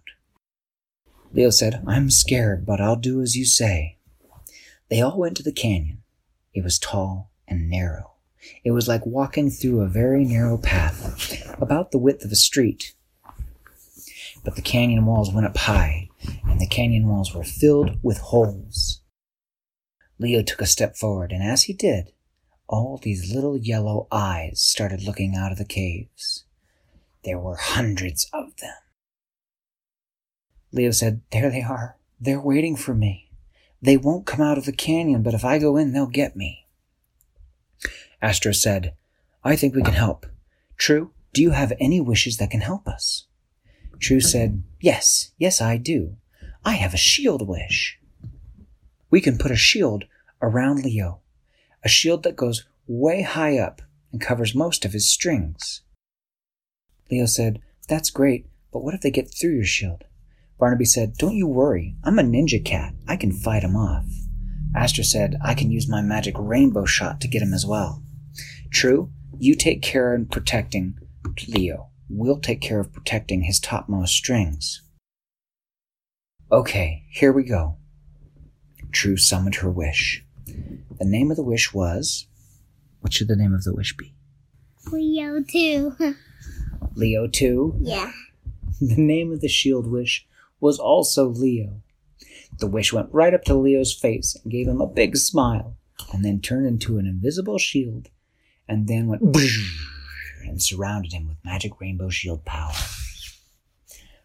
Leo 1.36 1.50
said, 1.50 1.84
I'm 1.86 2.10
scared, 2.10 2.65
but 2.65 2.80
I'll 2.80 2.96
do 2.96 3.22
as 3.22 3.36
you 3.36 3.44
say. 3.44 3.98
They 4.89 5.01
all 5.01 5.20
went 5.20 5.36
to 5.36 5.44
the 5.44 5.51
canyon. 5.51 6.01
It 6.54 6.63
was 6.63 6.80
tall 6.80 7.30
and 7.46 7.70
narrow. 7.70 8.13
It 8.63 8.72
was 8.72 8.88
like 8.88 9.06
walking 9.06 9.50
through 9.50 9.82
a 9.82 9.89
very 9.89 10.24
narrow 10.24 10.58
path, 10.58 11.54
about 11.62 11.92
the 11.92 11.98
width 11.98 12.24
of 12.24 12.32
a 12.32 12.38
street. 12.38 12.94
But 14.46 14.56
the 14.56 14.62
canyon 14.62 15.06
walls 15.06 15.34
went 15.34 15.46
up 15.46 15.58
high, 15.58 16.08
and 16.48 16.62
the 16.62 16.68
canyon 16.68 17.06
walls 17.06 17.34
were 17.34 17.44
filled 17.44 17.98
with 18.01 18.20
holes. 18.20 19.01
Leo 20.18 20.42
took 20.42 20.62
a 20.62 20.65
step 20.65 20.96
forward, 20.96 21.34
and 21.34 21.44
as 21.44 21.63
he 21.63 21.74
did, 21.74 22.13
all 22.70 22.98
these 22.98 23.34
little 23.36 23.58
yellow 23.58 24.08
eyes 24.10 24.62
started 24.62 25.04
looking 25.04 25.36
out 25.36 25.51
of 25.51 25.58
the 25.58 25.65
caves. 25.65 26.46
There 27.25 27.39
were 27.39 27.58
hundreds 27.58 28.25
of. 28.32 28.45
Leo 30.75 30.91
said, 30.91 31.22
There 31.32 31.50
they 31.50 31.62
are. 31.62 31.98
They're 32.20 32.39
waiting 32.39 32.75
for 32.75 32.94
me. 32.94 33.32
They 33.82 33.98
won't 33.98 34.25
come 34.25 34.41
out 34.41 34.58
of 34.58 34.65
the 34.65 34.74
canyon, 34.74 35.24
but 35.24 35.34
if 35.34 35.46
I 35.46 35.58
go 35.58 35.77
in, 35.77 35.94
they'll 35.94 36.05
get 36.05 36.36
me. 36.36 36.67
Astro 38.22 38.51
said, 38.51 38.94
I 39.44 39.55
think 39.55 39.74
we 39.74 39.84
can 39.84 39.94
help. 39.94 40.25
True, 40.77 41.12
do 41.34 41.41
you 41.41 41.51
have 41.51 41.72
any 41.79 42.01
wishes 42.01 42.38
that 42.38 42.51
can 42.51 42.62
help 42.62 42.88
us? 42.88 43.25
True 44.00 44.20
said, 44.20 44.63
Yes, 44.82 45.32
yes, 45.38 45.62
I 45.62 45.77
do. 45.77 46.17
I 46.65 46.74
have 46.74 46.94
a 46.94 46.98
shield 46.98 47.48
wish. 47.48 47.98
We 49.10 49.22
can 49.22 49.38
put 49.38 49.51
a 49.51 49.55
shield 49.55 50.05
around 50.41 50.84
Leo, 50.84 51.22
a 51.84 51.89
shield 51.89 52.24
that 52.24 52.36
goes 52.36 52.65
way 52.88 53.22
high 53.22 53.58
up 53.58 53.82
and 54.12 54.20
covers 54.20 54.53
most 54.53 54.84
of 54.84 54.91
his 54.91 55.10
strings. 55.10 55.84
Leo 57.10 57.27
said, 57.27 57.62
That's 57.88 58.10
great, 58.10 58.48
but 58.74 58.84
what 58.84 58.94
if 58.94 59.01
they 59.01 59.12
get 59.12 59.34
through 59.34 59.53
your 59.53 59.63
shield? 59.63 60.03
Barnaby 60.60 60.86
said, 60.86 61.16
Don't 61.18 61.36
you 61.36 61.48
worry. 61.48 61.96
I'm 62.04 62.20
a 62.20 62.24
ninja 62.24 62.64
cat. 62.64 62.94
I 63.08 63.18
can 63.18 63.32
fight 63.32 63.64
him 63.64 63.76
off. 63.76 64.06
Astro 64.76 65.04
said, 65.04 65.36
I 65.44 65.54
can 65.54 65.72
use 65.72 65.90
my 65.90 66.02
magic 66.02 66.36
rainbow 66.38 66.86
shot 66.86 67.22
to 67.22 67.28
get 67.28 67.42
him 67.42 67.54
as 67.54 67.66
well. 67.66 68.04
True, 68.72 69.12
you 69.38 69.56
take 69.56 69.82
care 69.82 70.14
of 70.14 70.30
protecting 70.30 70.98
Leo. 71.48 71.90
We'll 72.10 72.40
take 72.40 72.62
care 72.62 72.80
of 72.80 72.94
protecting 72.94 73.44
his 73.44 73.60
topmost 73.60 74.14
strings. 74.14 74.82
Okay, 76.52 77.04
here 77.10 77.32
we 77.32 77.44
go. 77.44 77.78
True 78.92 79.18
summoned 79.18 79.56
her 79.56 79.70
wish. 79.70 80.24
The 80.46 81.06
name 81.06 81.32
of 81.32 81.38
the 81.38 81.44
wish 81.44 81.74
was. 81.74 82.28
What 83.02 83.14
should 83.14 83.28
the 83.28 83.36
name 83.36 83.54
of 83.54 83.64
the 83.64 83.74
wish 83.74 83.96
be? 83.98 84.14
Leo 84.92 85.42
too. 85.42 85.96
Leo 86.96 87.28
2. 87.28 87.76
yeah. 87.82 88.12
The 88.80 88.96
name 88.98 89.32
of 89.32 89.42
the 89.42 89.48
shield 89.48 89.88
wish 89.88 90.28
was 90.66 90.80
also 90.80 91.28
Leo. 91.28 91.84
The 92.58 92.66
wish 92.66 92.92
went 92.92 93.14
right 93.14 93.36
up 93.36 93.44
to 93.44 93.54
Leo's 93.54 93.94
face 93.94 94.36
and 94.36 94.52
gave 94.52 94.68
him 94.68 94.82
a 94.82 94.88
big 94.88 95.16
smile, 95.16 95.78
and 96.12 96.26
then 96.26 96.42
turned 96.42 96.66
into 96.66 96.98
an 96.98 97.06
invisible 97.06 97.60
shield, 97.60 98.10
and 98.68 98.88
then 98.88 99.06
went 99.06 99.22
and 100.44 100.60
surrounded 100.60 101.14
him 101.14 101.28
with 101.28 101.38
magic 101.46 101.80
rainbow 101.80 102.10
shield 102.10 102.44
power. 102.46 102.74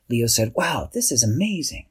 Leo 0.09 0.27
said, 0.27 0.55
Wow, 0.57 0.89
this 0.91 1.13
is 1.13 1.23
amazing. 1.23 1.85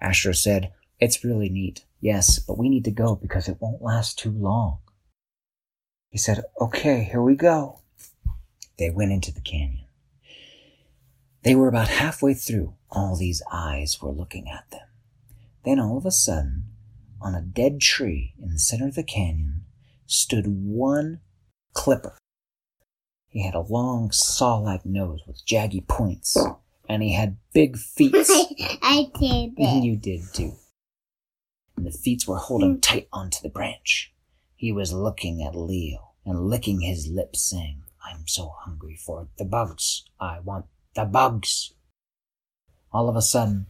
Astro 0.00 0.30
said, 0.32 0.72
It's 1.00 1.24
really 1.24 1.48
neat, 1.48 1.84
yes, 2.00 2.38
but 2.38 2.56
we 2.56 2.68
need 2.68 2.84
to 2.84 2.92
go 2.92 3.16
because 3.16 3.48
it 3.48 3.60
won't 3.60 3.82
last 3.82 4.20
too 4.20 4.30
long. 4.30 4.78
He 6.10 6.18
said, 6.18 6.44
Okay, 6.60 7.08
here 7.10 7.22
we 7.22 7.34
go. 7.34 7.80
They 8.78 8.90
went 8.90 9.10
into 9.10 9.32
the 9.32 9.40
canyon. 9.40 9.81
They 11.42 11.54
were 11.54 11.68
about 11.68 11.88
halfway 11.88 12.34
through. 12.34 12.74
All 12.90 13.16
these 13.16 13.42
eyes 13.52 14.00
were 14.00 14.12
looking 14.12 14.48
at 14.48 14.70
them. 14.70 14.86
Then 15.64 15.80
all 15.80 15.96
of 15.96 16.06
a 16.06 16.10
sudden, 16.10 16.64
on 17.20 17.34
a 17.34 17.42
dead 17.42 17.80
tree 17.80 18.34
in 18.40 18.52
the 18.52 18.58
center 18.58 18.86
of 18.86 18.94
the 18.94 19.02
canyon, 19.02 19.64
stood 20.06 20.46
one 20.46 21.20
clipper. 21.72 22.18
He 23.28 23.44
had 23.44 23.54
a 23.54 23.60
long 23.60 24.12
saw 24.12 24.58
like 24.58 24.84
nose 24.84 25.20
with 25.26 25.44
jaggy 25.46 25.86
points, 25.86 26.36
and 26.88 27.02
he 27.02 27.14
had 27.14 27.38
big 27.52 27.78
feet. 27.78 28.14
I 28.82 29.10
did 29.18 29.54
it. 29.56 29.84
You 29.84 29.96
did 29.96 30.22
too. 30.32 30.52
And 31.76 31.86
the 31.86 31.92
feet 31.92 32.26
were 32.28 32.36
holding 32.36 32.76
mm. 32.76 32.82
tight 32.82 33.08
onto 33.12 33.40
the 33.42 33.48
branch. 33.48 34.12
He 34.54 34.70
was 34.70 34.92
looking 34.92 35.42
at 35.42 35.56
Leo 35.56 36.12
and 36.24 36.46
licking 36.46 36.82
his 36.82 37.08
lips, 37.08 37.42
saying, 37.42 37.82
I'm 38.04 38.28
so 38.28 38.52
hungry 38.60 38.96
for 38.96 39.28
the 39.38 39.44
bugs. 39.44 40.04
I 40.20 40.40
want 40.40 40.66
the 40.94 41.04
bugs. 41.04 41.72
All 42.92 43.08
of 43.08 43.16
a 43.16 43.22
sudden, 43.22 43.66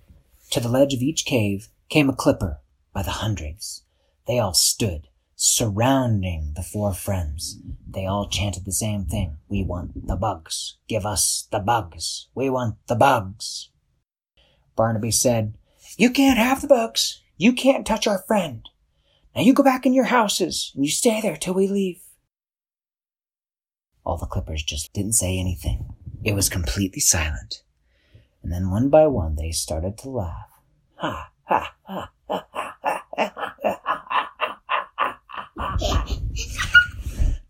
to 0.50 0.61
the 0.61 0.69
ledge 0.69 0.93
of 0.95 1.00
each 1.00 1.25
cave 1.25 1.69
came 1.88 2.09
a 2.09 2.14
clipper 2.14 2.61
by 2.93 3.02
the 3.02 3.11
hundreds. 3.11 3.85
They 4.26 4.38
all 4.38 4.55
stood, 4.55 5.09
surrounding 5.37 6.52
the 6.57 6.62
four 6.62 6.93
friends. 6.93 7.59
They 7.88 8.07
all 8.07 8.29
chanted 8.29 8.64
the 8.64 8.73
same 8.73 9.05
thing. 9.05 9.38
We 9.49 9.62
want 9.62 10.07
the 10.07 10.17
bugs. 10.17 10.79
Give 10.88 11.07
us 11.07 11.49
the 11.50 11.59
bugs. 11.59 12.29
We 12.35 12.50
want 12.50 12.76
the 12.87 12.97
bugs. 12.97 13.71
Barnaby 14.76 15.11
said, 15.11 15.55
You 15.97 16.11
can't 16.11 16.38
have 16.38 16.61
the 16.61 16.69
bugs. 16.69 17.23
You 17.37 17.52
can't 17.52 17.87
touch 17.87 18.07
our 18.07 18.19
friend. 18.19 18.69
Now 19.35 19.43
you 19.43 19.52
go 19.52 19.62
back 19.62 19.87
in 19.87 19.95
your 19.95 20.05
houses 20.05 20.73
and 20.75 20.85
you 20.85 20.91
stay 20.91 21.21
there 21.21 21.37
till 21.37 21.55
we 21.55 21.67
leave. 21.67 22.00
All 24.05 24.17
the 24.17 24.26
clippers 24.26 24.62
just 24.62 24.93
didn't 24.93 25.14
say 25.14 25.38
anything. 25.38 25.95
It 26.25 26.35
was 26.35 26.49
completely 26.49 27.00
silent. 27.00 27.62
And 28.43 28.52
then 28.52 28.71
one 28.71 28.88
by 28.88 29.07
one 29.09 29.35
they 29.35 29.50
started 29.50 29.99
to 29.99 30.09
laugh. 30.09 30.50
Ha, 30.97 31.31
ha, 31.45 31.75
ha, 31.83 32.11
ha, 32.29 32.47
ha, 32.52 32.76
ha, 32.83 33.05
ha, 33.12 33.35
ha, 33.85 33.85
ha, 33.87 33.99
ha. 34.19 35.19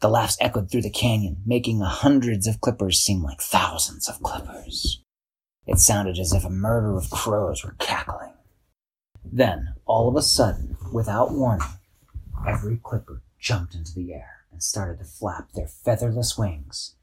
The 0.01 0.09
laughs 0.09 0.39
echoed 0.41 0.71
through 0.71 0.83
the 0.83 0.91
canyon, 0.91 1.43
making 1.45 1.81
hundreds 1.81 2.47
of 2.47 2.61
clippers 2.61 2.99
seem 2.99 3.23
like 3.23 3.41
thousands 3.41 4.09
of 4.09 4.23
clippers. 4.23 5.03
It 5.67 5.79
sounded 5.79 6.19
as 6.19 6.33
if 6.33 6.45
a 6.45 6.51
murder 6.51 6.97
of 6.97 7.11
crows 7.11 7.63
were 7.63 7.77
cackling. 7.79 8.33
Then, 9.25 9.75
all 9.87 10.09
of 10.09 10.17
a 10.17 10.23
sudden, 10.23 10.77
without 10.93 11.31
warning, 11.33 11.69
every 12.49 12.81
clipper 12.83 13.23
jumped 13.39 13.75
into 13.75 13.95
the 13.95 14.13
air 14.15 14.47
and 14.51 14.63
started 14.63 14.99
to 14.99 15.05
flap 15.05 15.53
their 15.53 15.69
featherless 15.69 16.37
wings 16.37 16.97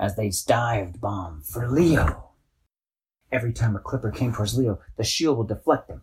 as 0.00 0.16
they 0.16 0.32
dived 0.46 1.00
bomb 1.00 1.42
for 1.42 1.70
Leo. 1.70 2.30
Every 3.30 3.52
time 3.52 3.76
a 3.76 3.78
clipper 3.78 4.10
came 4.10 4.32
towards 4.32 4.56
Leo, 4.56 4.80
the 4.96 5.04
shield 5.04 5.38
would 5.38 5.48
deflect 5.48 5.88
them. 5.88 6.00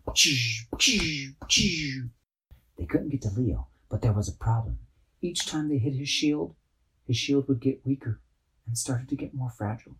They 2.77 2.85
couldn't 2.85 3.09
get 3.09 3.23
to 3.23 3.31
Leo, 3.31 3.67
but 3.89 4.01
there 4.01 4.13
was 4.13 4.29
a 4.29 4.33
problem. 4.33 4.77
Each 5.21 5.47
time 5.47 5.67
they 5.67 5.79
hit 5.79 5.95
his 5.95 6.07
shield, 6.07 6.55
his 7.07 7.17
shield 7.17 7.47
would 7.47 7.59
get 7.59 7.85
weaker 7.85 8.21
and 8.67 8.77
started 8.77 9.09
to 9.09 9.15
get 9.15 9.33
more 9.33 9.49
fragile. 9.49 9.95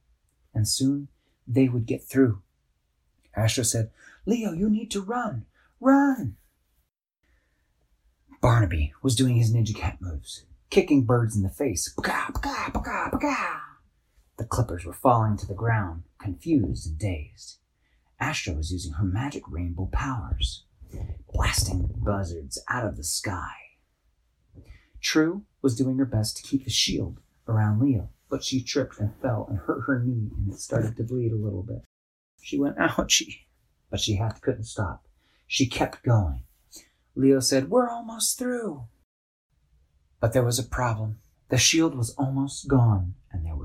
And 0.54 0.68
soon 0.68 1.08
they 1.48 1.68
would 1.68 1.88
get 1.88 2.04
through. 2.04 2.44
Astro 3.36 3.64
said, 3.64 3.90
Leo, 4.26 4.52
you 4.52 4.70
need 4.70 4.92
to 4.92 5.02
run. 5.02 5.46
Run! 5.80 6.38
Barnaby 8.42 8.94
was 9.02 9.16
doing 9.16 9.36
his 9.36 9.52
ninja 9.54 9.76
cat 9.76 9.98
moves, 10.00 10.46
kicking 10.70 11.04
birds 11.04 11.36
in 11.36 11.42
the 11.42 11.50
face. 11.50 11.92
The 14.38 14.46
clippers 14.46 14.86
were 14.86 14.94
falling 14.94 15.36
to 15.38 15.48
the 15.48 15.56
ground, 15.56 16.04
confused 16.20 16.88
and 16.88 17.00
dazed. 17.00 17.58
Astro 18.20 18.54
was 18.54 18.72
using 18.72 18.94
her 18.94 19.04
magic 19.04 19.44
rainbow 19.48 19.90
powers, 19.92 20.66
blasting 21.32 21.90
buzzards 21.98 22.62
out 22.70 22.86
of 22.86 22.98
the 22.98 23.04
sky. 23.04 23.54
True 25.02 25.44
was 25.62 25.76
doing 25.76 25.98
her 25.98 26.06
best 26.06 26.38
to 26.38 26.44
keep 26.44 26.64
the 26.64 26.70
shield 26.70 27.20
around 27.48 27.80
Leo, 27.80 28.10
but 28.30 28.44
she 28.44 28.64
tripped 28.64 29.00
and 29.00 29.16
fell 29.22 29.46
and 29.50 29.60
hurt 29.60 29.86
her 29.88 30.04
knee, 30.04 30.30
and 30.36 30.54
it 30.54 30.60
started 30.60 30.96
to 30.98 31.04
bleed 31.04 31.32
a 31.32 31.36
little 31.36 31.64
bit. 31.64 31.84
She 32.42 32.60
went, 32.60 32.78
ouchie, 32.78 33.46
but 33.90 34.00
she 34.00 34.16
had, 34.16 34.42
couldn't 34.42 34.66
stop. 34.66 35.08
She 35.48 35.68
kept 35.68 36.04
going. 36.04 36.44
Leo 37.16 37.40
said, 37.40 37.70
We're 37.70 37.90
almost 37.90 38.38
through. 38.38 38.84
But 40.20 40.34
there 40.34 40.44
was 40.44 40.60
a 40.60 40.64
problem. 40.64 41.20
The 41.50 41.58
shield 41.58 41.96
was 41.96 42.14
almost 42.16 42.68
gone, 42.68 43.14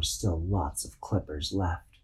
were 0.02 0.06
still 0.06 0.40
lots 0.40 0.84
of 0.84 1.00
clippers 1.00 1.52
left. 1.52 2.00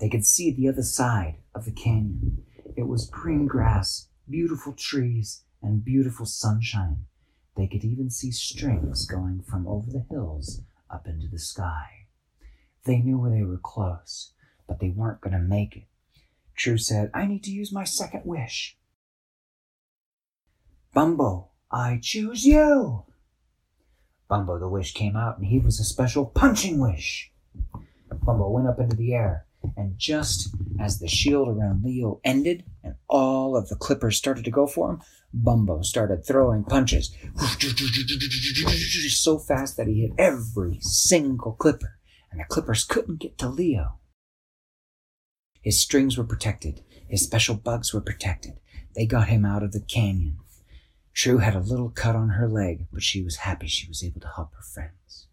They 0.00 0.08
could 0.08 0.24
see 0.24 0.50
the 0.50 0.70
other 0.70 0.82
side 0.82 1.34
of 1.54 1.66
the 1.66 1.70
canyon. 1.70 2.44
It 2.74 2.84
was 2.84 3.10
green 3.10 3.46
grass, 3.46 4.08
beautiful 4.26 4.72
trees, 4.72 5.42
and 5.60 5.84
beautiful 5.84 6.24
sunshine. 6.24 7.04
They 7.54 7.66
could 7.66 7.84
even 7.84 8.08
see 8.08 8.30
strings 8.30 9.04
going 9.04 9.42
from 9.42 9.68
over 9.68 9.90
the 9.90 10.06
hills 10.08 10.62
up 10.90 11.06
into 11.06 11.28
the 11.28 11.38
sky. 11.38 12.06
They 12.84 13.00
knew 13.00 13.18
where 13.18 13.30
they 13.30 13.42
were 13.42 13.60
close, 13.62 14.32
but 14.66 14.80
they 14.80 14.88
weren't 14.88 15.20
going 15.20 15.36
to 15.36 15.38
make 15.38 15.76
it. 15.76 15.88
True 16.54 16.78
said, 16.78 17.10
I 17.12 17.26
need 17.26 17.44
to 17.44 17.50
use 17.50 17.70
my 17.70 17.84
second 17.84 18.22
wish. 18.24 18.78
Bumbo, 20.94 21.50
I 21.70 22.00
choose 22.02 22.46
you. 22.46 23.04
Bumbo 24.28 24.58
the 24.58 24.68
wish 24.68 24.92
came 24.92 25.16
out, 25.16 25.38
and 25.38 25.46
he 25.46 25.58
was 25.58 25.78
a 25.78 25.84
special 25.84 26.26
punching 26.26 26.80
wish. 26.80 27.30
Bumbo 28.24 28.50
went 28.50 28.68
up 28.68 28.80
into 28.80 28.96
the 28.96 29.14
air, 29.14 29.46
and 29.76 29.98
just 29.98 30.54
as 30.80 30.98
the 30.98 31.08
shield 31.08 31.48
around 31.48 31.84
Leo 31.84 32.20
ended 32.24 32.64
and 32.82 32.94
all 33.08 33.56
of 33.56 33.68
the 33.68 33.76
clippers 33.76 34.16
started 34.16 34.44
to 34.44 34.50
go 34.50 34.66
for 34.66 34.90
him, 34.90 35.02
Bumbo 35.32 35.82
started 35.82 36.26
throwing 36.26 36.64
punches 36.64 37.14
so 39.16 39.38
fast 39.38 39.76
that 39.76 39.86
he 39.86 40.02
hit 40.02 40.12
every 40.18 40.78
single 40.80 41.52
clipper, 41.52 41.98
and 42.30 42.40
the 42.40 42.44
clippers 42.44 42.84
couldn't 42.84 43.20
get 43.20 43.38
to 43.38 43.48
Leo. 43.48 43.98
His 45.60 45.80
strings 45.80 46.16
were 46.16 46.24
protected, 46.24 46.84
his 47.08 47.22
special 47.22 47.56
bugs 47.56 47.92
were 47.92 48.00
protected. 48.00 48.54
They 48.94 49.06
got 49.06 49.28
him 49.28 49.44
out 49.44 49.62
of 49.62 49.72
the 49.72 49.80
canyon. 49.80 50.38
True 51.16 51.38
had 51.38 51.56
a 51.56 51.60
little 51.60 51.88
cut 51.88 52.14
on 52.14 52.28
her 52.28 52.46
leg, 52.46 52.88
but 52.92 53.02
she 53.02 53.22
was 53.22 53.36
happy 53.36 53.66
she 53.66 53.88
was 53.88 54.04
able 54.04 54.20
to 54.20 54.32
help 54.36 54.54
her 54.54 54.62
friends. 54.62 55.28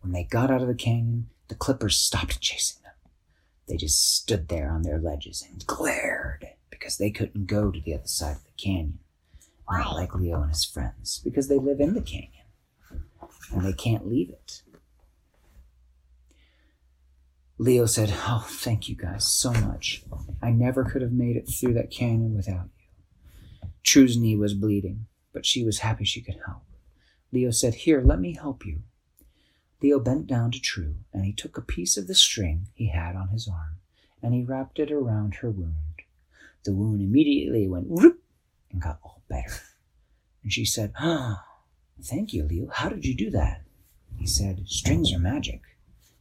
When 0.00 0.12
they 0.12 0.24
got 0.24 0.50
out 0.50 0.60
of 0.60 0.66
the 0.66 0.74
canyon, 0.74 1.28
the 1.46 1.54
clippers 1.54 1.96
stopped 1.96 2.40
chasing 2.40 2.82
them. 2.82 2.94
They 3.68 3.76
just 3.76 4.16
stood 4.16 4.48
there 4.48 4.72
on 4.72 4.82
their 4.82 4.98
ledges 4.98 5.46
and 5.48 5.64
glared 5.64 6.48
because 6.68 6.98
they 6.98 7.12
couldn't 7.12 7.46
go 7.46 7.70
to 7.70 7.80
the 7.80 7.94
other 7.94 8.08
side 8.08 8.38
of 8.38 8.44
the 8.44 8.50
canyon. 8.60 8.98
Not 9.70 9.94
like 9.94 10.16
Leo 10.16 10.40
and 10.42 10.50
his 10.50 10.64
friends, 10.64 11.20
because 11.22 11.46
they 11.46 11.58
live 11.58 11.78
in 11.78 11.94
the 11.94 12.00
canyon 12.00 12.46
and 13.52 13.64
they 13.64 13.74
can't 13.74 14.08
leave 14.08 14.30
it. 14.30 14.62
Leo 17.56 17.86
said, 17.86 18.12
Oh, 18.26 18.44
thank 18.48 18.88
you 18.88 18.96
guys 18.96 19.24
so 19.24 19.52
much. 19.52 20.02
I 20.42 20.50
never 20.50 20.84
could 20.84 21.02
have 21.02 21.12
made 21.12 21.36
it 21.36 21.48
through 21.48 21.74
that 21.74 21.92
canyon 21.92 22.34
without 22.34 22.64
you. 22.64 22.77
True's 23.88 24.18
knee 24.18 24.36
was 24.36 24.52
bleeding, 24.52 25.06
but 25.32 25.46
she 25.46 25.64
was 25.64 25.78
happy 25.78 26.04
she 26.04 26.20
could 26.20 26.38
help. 26.44 26.60
Leo 27.32 27.50
said, 27.50 27.74
Here, 27.74 28.02
let 28.02 28.20
me 28.20 28.34
help 28.34 28.66
you. 28.66 28.82
Leo 29.80 29.98
bent 29.98 30.26
down 30.26 30.50
to 30.50 30.60
True, 30.60 30.96
and 31.10 31.24
he 31.24 31.32
took 31.32 31.56
a 31.56 31.62
piece 31.62 31.96
of 31.96 32.06
the 32.06 32.14
string 32.14 32.68
he 32.74 32.88
had 32.90 33.16
on 33.16 33.28
his 33.28 33.48
arm, 33.48 33.78
and 34.22 34.34
he 34.34 34.44
wrapped 34.44 34.78
it 34.78 34.92
around 34.92 35.36
her 35.36 35.50
wound. 35.50 36.02
The 36.66 36.74
wound 36.74 37.00
immediately 37.00 37.66
went 37.66 37.88
whoop 37.88 38.22
and 38.70 38.82
got 38.82 38.98
all 39.02 39.22
better. 39.26 39.54
And 40.42 40.52
she 40.52 40.66
said, 40.66 40.92
Ah, 41.00 41.46
thank 42.02 42.34
you, 42.34 42.44
Leo. 42.44 42.68
How 42.70 42.90
did 42.90 43.06
you 43.06 43.16
do 43.16 43.30
that? 43.30 43.62
He 44.18 44.26
said, 44.26 44.68
Strings 44.68 45.14
are 45.14 45.18
magic. 45.18 45.62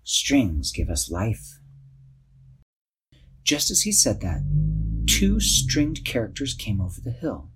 Strings 0.05 0.71
give 0.71 0.89
us 0.89 1.11
life. 1.11 1.59
Just 3.43 3.69
as 3.69 3.81
he 3.81 3.91
said 3.91 4.21
that, 4.21 4.41
two 5.05 5.41
stringed 5.41 6.05
characters 6.05 6.53
came 6.53 6.79
over 6.79 7.01
the 7.01 7.11
hill. 7.11 7.49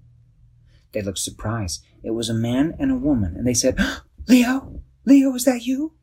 They 0.94 1.02
looked 1.02 1.20
surprised. 1.20 1.84
It 2.04 2.12
was 2.12 2.30
a 2.30 2.34
man 2.34 2.76
and 2.80 2.92
a 2.92 2.96
woman, 2.96 3.36
and 3.36 3.48
they 3.48 3.54
said, 3.54 3.78
Leo, 4.28 4.82
Leo, 5.06 5.34
is 5.36 5.46
that 5.46 5.66
you? 5.66 5.94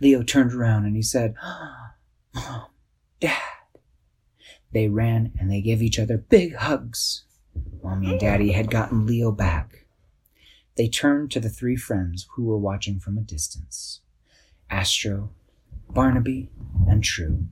Leo 0.00 0.22
turned 0.22 0.52
around 0.52 0.86
and 0.86 0.96
he 0.96 1.02
said, 1.02 1.34
Mom, 2.34 2.66
Dad. 3.20 3.38
They 4.72 4.88
ran 4.88 5.32
and 5.38 5.50
they 5.50 5.60
gave 5.60 5.82
each 5.82 5.98
other 5.98 6.16
big 6.16 6.54
hugs. 6.54 7.24
Mommy 7.82 8.12
and 8.12 8.20
Daddy 8.20 8.52
had 8.52 8.70
gotten 8.70 9.06
Leo 9.06 9.32
back. 9.32 9.86
They 10.76 10.88
turned 10.88 11.30
to 11.32 11.40
the 11.40 11.48
three 11.48 11.76
friends 11.76 12.26
who 12.34 12.44
were 12.44 12.58
watching 12.58 13.00
from 13.00 13.18
a 13.18 13.22
distance 13.22 14.00
Astro, 14.70 15.30
Barnaby, 15.88 16.50
and 16.88 17.02
True. 17.02 17.48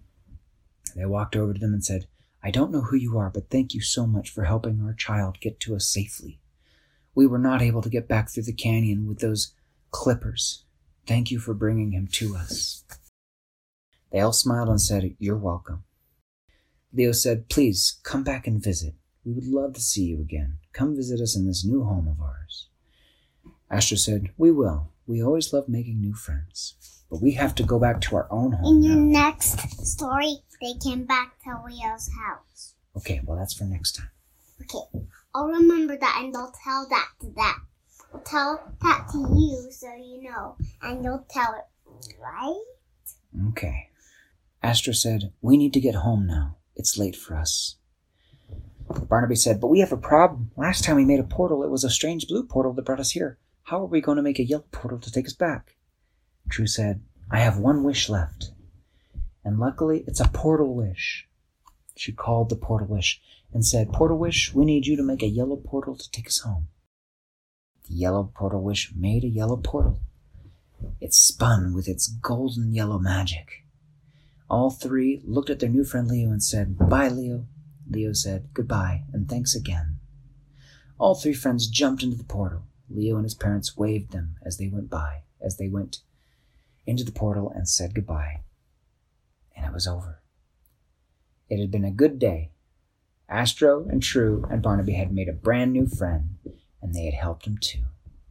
They 0.94 1.04
walked 1.04 1.36
over 1.36 1.52
to 1.52 1.60
them 1.60 1.74
and 1.74 1.84
said, 1.84 2.06
I 2.42 2.50
don't 2.50 2.70
know 2.70 2.82
who 2.82 2.96
you 2.96 3.18
are, 3.18 3.30
but 3.30 3.50
thank 3.50 3.74
you 3.74 3.80
so 3.80 4.06
much 4.06 4.30
for 4.30 4.44
helping 4.44 4.80
our 4.80 4.94
child 4.94 5.40
get 5.40 5.58
to 5.60 5.74
us 5.74 5.86
safely. 5.86 6.40
We 7.18 7.26
were 7.26 7.40
not 7.40 7.62
able 7.62 7.82
to 7.82 7.88
get 7.88 8.06
back 8.06 8.30
through 8.30 8.44
the 8.44 8.52
canyon 8.52 9.08
with 9.08 9.18
those 9.18 9.52
clippers. 9.90 10.62
Thank 11.04 11.32
you 11.32 11.40
for 11.40 11.52
bringing 11.52 11.90
him 11.90 12.06
to 12.12 12.36
us. 12.36 12.84
They 14.12 14.20
all 14.20 14.32
smiled 14.32 14.68
and 14.68 14.80
said, 14.80 15.16
You're 15.18 15.36
welcome. 15.36 15.82
Leo 16.92 17.10
said, 17.10 17.48
Please 17.48 17.98
come 18.04 18.22
back 18.22 18.46
and 18.46 18.62
visit. 18.62 18.94
We 19.24 19.32
would 19.32 19.48
love 19.48 19.72
to 19.74 19.80
see 19.80 20.04
you 20.04 20.20
again. 20.20 20.58
Come 20.72 20.94
visit 20.94 21.20
us 21.20 21.34
in 21.36 21.44
this 21.48 21.64
new 21.64 21.82
home 21.82 22.06
of 22.06 22.20
ours. 22.20 22.68
Astro 23.68 23.96
said, 23.96 24.30
We 24.38 24.52
will. 24.52 24.92
We 25.08 25.20
always 25.20 25.52
love 25.52 25.68
making 25.68 26.00
new 26.00 26.14
friends. 26.14 26.74
But 27.10 27.20
we 27.20 27.32
have 27.32 27.56
to 27.56 27.64
go 27.64 27.80
back 27.80 28.00
to 28.02 28.14
our 28.14 28.28
own 28.30 28.52
home 28.52 28.76
In 28.76 28.82
your 28.84 28.94
now. 28.94 29.22
next 29.24 29.58
story, 29.84 30.36
they 30.62 30.74
came 30.74 31.04
back 31.04 31.32
to 31.42 31.60
Leo's 31.66 32.10
house. 32.24 32.74
Okay, 32.96 33.20
well, 33.24 33.36
that's 33.36 33.54
for 33.54 33.64
next 33.64 33.96
time. 33.96 34.10
Okay, 34.62 35.02
I'll 35.38 35.46
remember 35.46 35.96
that 35.96 36.20
and 36.20 36.36
I'll 36.36 36.52
tell 36.64 36.88
that 36.88 37.10
to 37.20 37.30
that. 37.36 37.58
I'll 38.12 38.20
tell 38.22 38.72
that 38.82 39.06
to 39.12 39.18
you 39.18 39.68
so 39.70 39.86
you 39.94 40.28
know, 40.28 40.56
and 40.82 41.04
you'll 41.04 41.24
tell 41.30 41.54
it, 41.54 42.14
right? 42.20 42.60
Okay. 43.50 43.90
Astro 44.64 44.92
said, 44.92 45.32
We 45.40 45.56
need 45.56 45.72
to 45.74 45.80
get 45.80 45.94
home 45.94 46.26
now. 46.26 46.56
It's 46.74 46.98
late 46.98 47.14
for 47.14 47.36
us. 47.36 47.76
Barnaby 49.08 49.36
said, 49.36 49.60
But 49.60 49.68
we 49.68 49.78
have 49.78 49.92
a 49.92 49.96
problem. 49.96 50.50
Last 50.56 50.82
time 50.82 50.96
we 50.96 51.04
made 51.04 51.20
a 51.20 51.22
portal, 51.22 51.62
it 51.62 51.70
was 51.70 51.84
a 51.84 51.90
strange 51.90 52.26
blue 52.26 52.42
portal 52.42 52.72
that 52.72 52.84
brought 52.84 52.98
us 52.98 53.12
here. 53.12 53.38
How 53.62 53.80
are 53.82 53.86
we 53.86 54.00
going 54.00 54.16
to 54.16 54.22
make 54.22 54.40
a 54.40 54.44
yellow 54.44 54.64
portal 54.72 54.98
to 54.98 55.12
take 55.12 55.26
us 55.26 55.34
back? 55.34 55.76
True 56.48 56.66
said, 56.66 57.00
I 57.30 57.38
have 57.38 57.58
one 57.58 57.84
wish 57.84 58.08
left. 58.08 58.50
And 59.44 59.60
luckily, 59.60 60.02
it's 60.08 60.18
a 60.18 60.30
portal 60.30 60.74
wish. 60.74 61.28
She 61.94 62.10
called 62.10 62.48
the 62.48 62.56
portal 62.56 62.88
wish 62.88 63.20
and 63.52 63.64
said, 63.64 63.92
Portal 63.92 64.18
wish, 64.18 64.52
we 64.54 64.64
need 64.64 64.86
you 64.86 64.96
to 64.96 65.02
make 65.02 65.22
a 65.22 65.28
yellow 65.28 65.56
portal 65.56 65.96
to 65.96 66.10
take 66.10 66.26
us 66.26 66.40
home. 66.40 66.68
The 67.88 67.94
yellow 67.94 68.30
portal 68.34 68.62
wish 68.62 68.92
made 68.94 69.24
a 69.24 69.28
yellow 69.28 69.56
portal. 69.56 70.00
It 71.00 71.14
spun 71.14 71.74
with 71.74 71.88
its 71.88 72.08
golden 72.08 72.72
yellow 72.72 72.98
magic. 72.98 73.64
All 74.50 74.70
three 74.70 75.22
looked 75.24 75.50
at 75.50 75.60
their 75.60 75.68
new 75.68 75.84
friend 75.84 76.08
Leo 76.08 76.30
and 76.30 76.42
said, 76.42 76.78
Bye, 76.78 77.08
Leo. 77.08 77.46
Leo 77.88 78.12
said, 78.12 78.48
Goodbye, 78.54 79.04
and 79.12 79.28
thanks 79.28 79.54
again. 79.54 79.98
All 80.98 81.14
three 81.14 81.34
friends 81.34 81.68
jumped 81.68 82.02
into 82.02 82.16
the 82.16 82.24
portal. 82.24 82.64
Leo 82.90 83.16
and 83.16 83.24
his 83.24 83.34
parents 83.34 83.76
waved 83.76 84.12
them 84.12 84.36
as 84.44 84.56
they 84.56 84.68
went 84.68 84.90
by, 84.90 85.22
as 85.40 85.56
they 85.56 85.68
went 85.68 86.00
into 86.86 87.04
the 87.04 87.12
portal 87.12 87.52
and 87.54 87.68
said 87.68 87.94
goodbye. 87.94 88.40
And 89.54 89.66
it 89.66 89.72
was 89.72 89.86
over. 89.86 90.22
It 91.48 91.60
had 91.60 91.70
been 91.70 91.84
a 91.84 91.90
good 91.90 92.18
day. 92.18 92.50
Astro 93.30 93.86
and 93.90 94.02
True 94.02 94.46
and 94.50 94.62
Barnaby 94.62 94.94
had 94.94 95.12
made 95.12 95.28
a 95.28 95.34
brand 95.34 95.74
new 95.74 95.86
friend, 95.86 96.38
and 96.80 96.94
they 96.94 97.04
had 97.04 97.12
helped 97.12 97.46
him 97.46 97.58
too. 97.60 97.80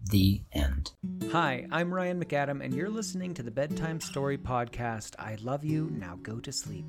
The 0.09 0.41
end. 0.53 0.91
Hi, 1.31 1.67
I'm 1.71 1.93
Ryan 1.93 2.23
McAdam, 2.23 2.63
and 2.63 2.73
you're 2.73 2.89
listening 2.89 3.35
to 3.35 3.43
the 3.43 3.51
Bedtime 3.51 3.99
Story 3.99 4.39
Podcast. 4.39 5.13
I 5.19 5.37
love 5.43 5.63
you, 5.63 5.91
now 5.91 6.17
go 6.23 6.39
to 6.39 6.51
sleep. 6.51 6.85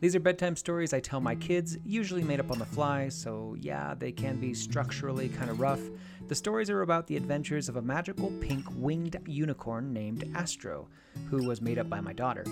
These 0.00 0.16
are 0.16 0.20
bedtime 0.20 0.56
stories 0.56 0.92
I 0.92 0.98
tell 0.98 1.20
my 1.20 1.36
kids, 1.36 1.78
usually 1.84 2.24
made 2.24 2.40
up 2.40 2.50
on 2.50 2.58
the 2.58 2.64
fly, 2.64 3.08
so 3.08 3.54
yeah, 3.60 3.94
they 3.96 4.10
can 4.10 4.40
be 4.40 4.52
structurally 4.52 5.28
kind 5.28 5.48
of 5.48 5.60
rough. 5.60 5.82
The 6.26 6.34
stories 6.34 6.70
are 6.70 6.80
about 6.80 7.06
the 7.06 7.18
adventures 7.18 7.68
of 7.68 7.76
a 7.76 7.82
magical 7.82 8.32
pink 8.40 8.64
winged 8.76 9.18
unicorn 9.26 9.92
named 9.92 10.24
Astro, 10.34 10.88
who 11.28 11.46
was 11.46 11.60
made 11.60 11.78
up 11.78 11.90
by 11.90 12.00
my 12.00 12.14
daughter. 12.14 12.46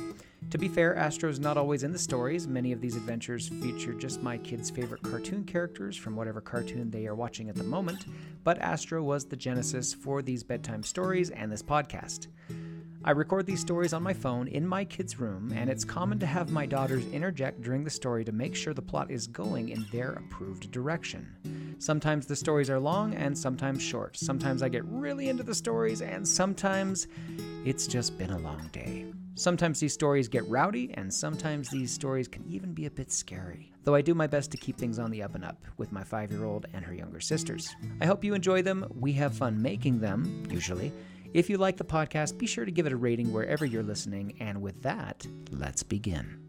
To 0.51 0.59
be 0.59 0.69
fair, 0.69 0.95
Astro's 0.95 1.41
not 1.41 1.57
always 1.57 1.83
in 1.83 1.91
the 1.91 1.99
stories. 1.99 2.47
Many 2.47 2.73
of 2.73 2.83
these 2.83 2.97
adventures 2.97 3.49
feature 3.49 3.95
just 3.95 4.23
my 4.23 4.37
kids' 4.37 4.69
favorite 4.69 5.03
cartoon 5.03 5.45
characters 5.45 5.97
from 5.97 6.17
whatever 6.17 6.43
cartoon 6.43 6.91
they 6.91 7.07
are 7.07 7.15
watching 7.15 7.49
at 7.49 7.55
the 7.55 7.65
moment, 7.65 8.05
but 8.45 8.59
Astro 8.59 9.03
was 9.03 9.25
the 9.25 9.37
genesis 9.37 9.95
for 9.95 10.21
these 10.21 10.43
bedtime 10.43 10.83
stories 10.83 11.31
and 11.31 11.51
this 11.51 11.63
podcast. 11.63 12.27
I 13.05 13.13
record 13.13 13.47
these 13.47 13.61
stories 13.61 13.95
on 13.95 14.03
my 14.03 14.13
phone 14.13 14.49
in 14.49 14.65
my 14.69 14.85
kids' 14.85 15.19
room, 15.19 15.51
and 15.57 15.69
it's 15.69 15.83
common 15.83 16.19
to 16.21 16.27
have 16.27 16.53
my 16.53 16.67
daughters 16.67 17.05
interject 17.07 17.63
during 17.63 17.83
the 17.83 17.91
story 17.91 18.25
to 18.25 18.33
make 18.33 18.55
sure 18.55 18.75
the 18.75 18.83
plot 18.83 19.11
is 19.11 19.27
going 19.27 19.71
in 19.71 19.87
their 19.91 20.13
approved 20.13 20.71
direction. 20.71 21.72
Sometimes 21.83 22.29
the 22.29 22.37
stories 22.37 22.71
are 22.71 22.79
long 22.79 23.13
and 23.15 23.37
sometimes 23.37 23.83
short. 23.83 24.17
Sometimes 24.17 24.63
I 24.63 24.69
get 24.69 24.85
really 24.85 25.29
into 25.29 25.43
the 25.43 25.53
stories, 25.53 26.01
and 26.01 26.27
sometimes 26.27 27.09
it's 27.65 27.89
just 27.89 28.17
been 28.17 28.31
a 28.31 28.39
long 28.39 28.69
day. 28.71 29.07
Sometimes 29.35 29.81
these 29.81 29.93
stories 29.93 30.29
get 30.29 30.49
rowdy, 30.49 30.95
and 30.95 31.13
sometimes 31.13 31.71
these 31.71 31.91
stories 31.91 32.29
can 32.29 32.45
even 32.47 32.73
be 32.73 32.87
a 32.87 32.91
bit 32.93 33.11
scary. 33.11 33.73
Though 33.83 33.97
I 33.97 34.01
do 34.01 34.15
my 34.15 34.29
best 34.29 34.53
to 34.53 34.57
keep 34.57 34.79
things 34.79 35.01
on 35.01 35.11
the 35.11 35.25
up 35.25 35.35
and 35.35 35.45
up 35.45 35.61
with 35.77 35.91
my 35.91 36.05
five 36.05 36.31
year 36.31 36.45
old 36.45 36.67
and 36.73 36.85
her 36.85 36.95
younger 36.95 37.19
sisters. 37.19 37.75
I 38.01 38.07
hope 38.07 38.23
you 38.23 38.35
enjoy 38.35 38.63
them. 38.63 38.87
We 38.95 39.13
have 39.15 39.35
fun 39.35 39.61
making 39.61 39.99
them, 39.99 40.47
usually. 40.49 40.93
If 41.35 41.51
you 41.51 41.59
like 41.59 41.79
the 41.79 41.85
podcast, 41.85 42.39
be 42.39 42.47
sure 42.47 42.65
to 42.65 42.71
give 42.71 42.87
it 42.87 42.93
a 42.93 42.97
rating 42.97 43.33
wherever 43.33 43.67
you're 43.67 43.83
listening. 43.83 44.37
And 44.39 44.63
with 44.63 44.81
that, 44.83 45.27
let's 45.51 45.83
begin. 45.83 46.49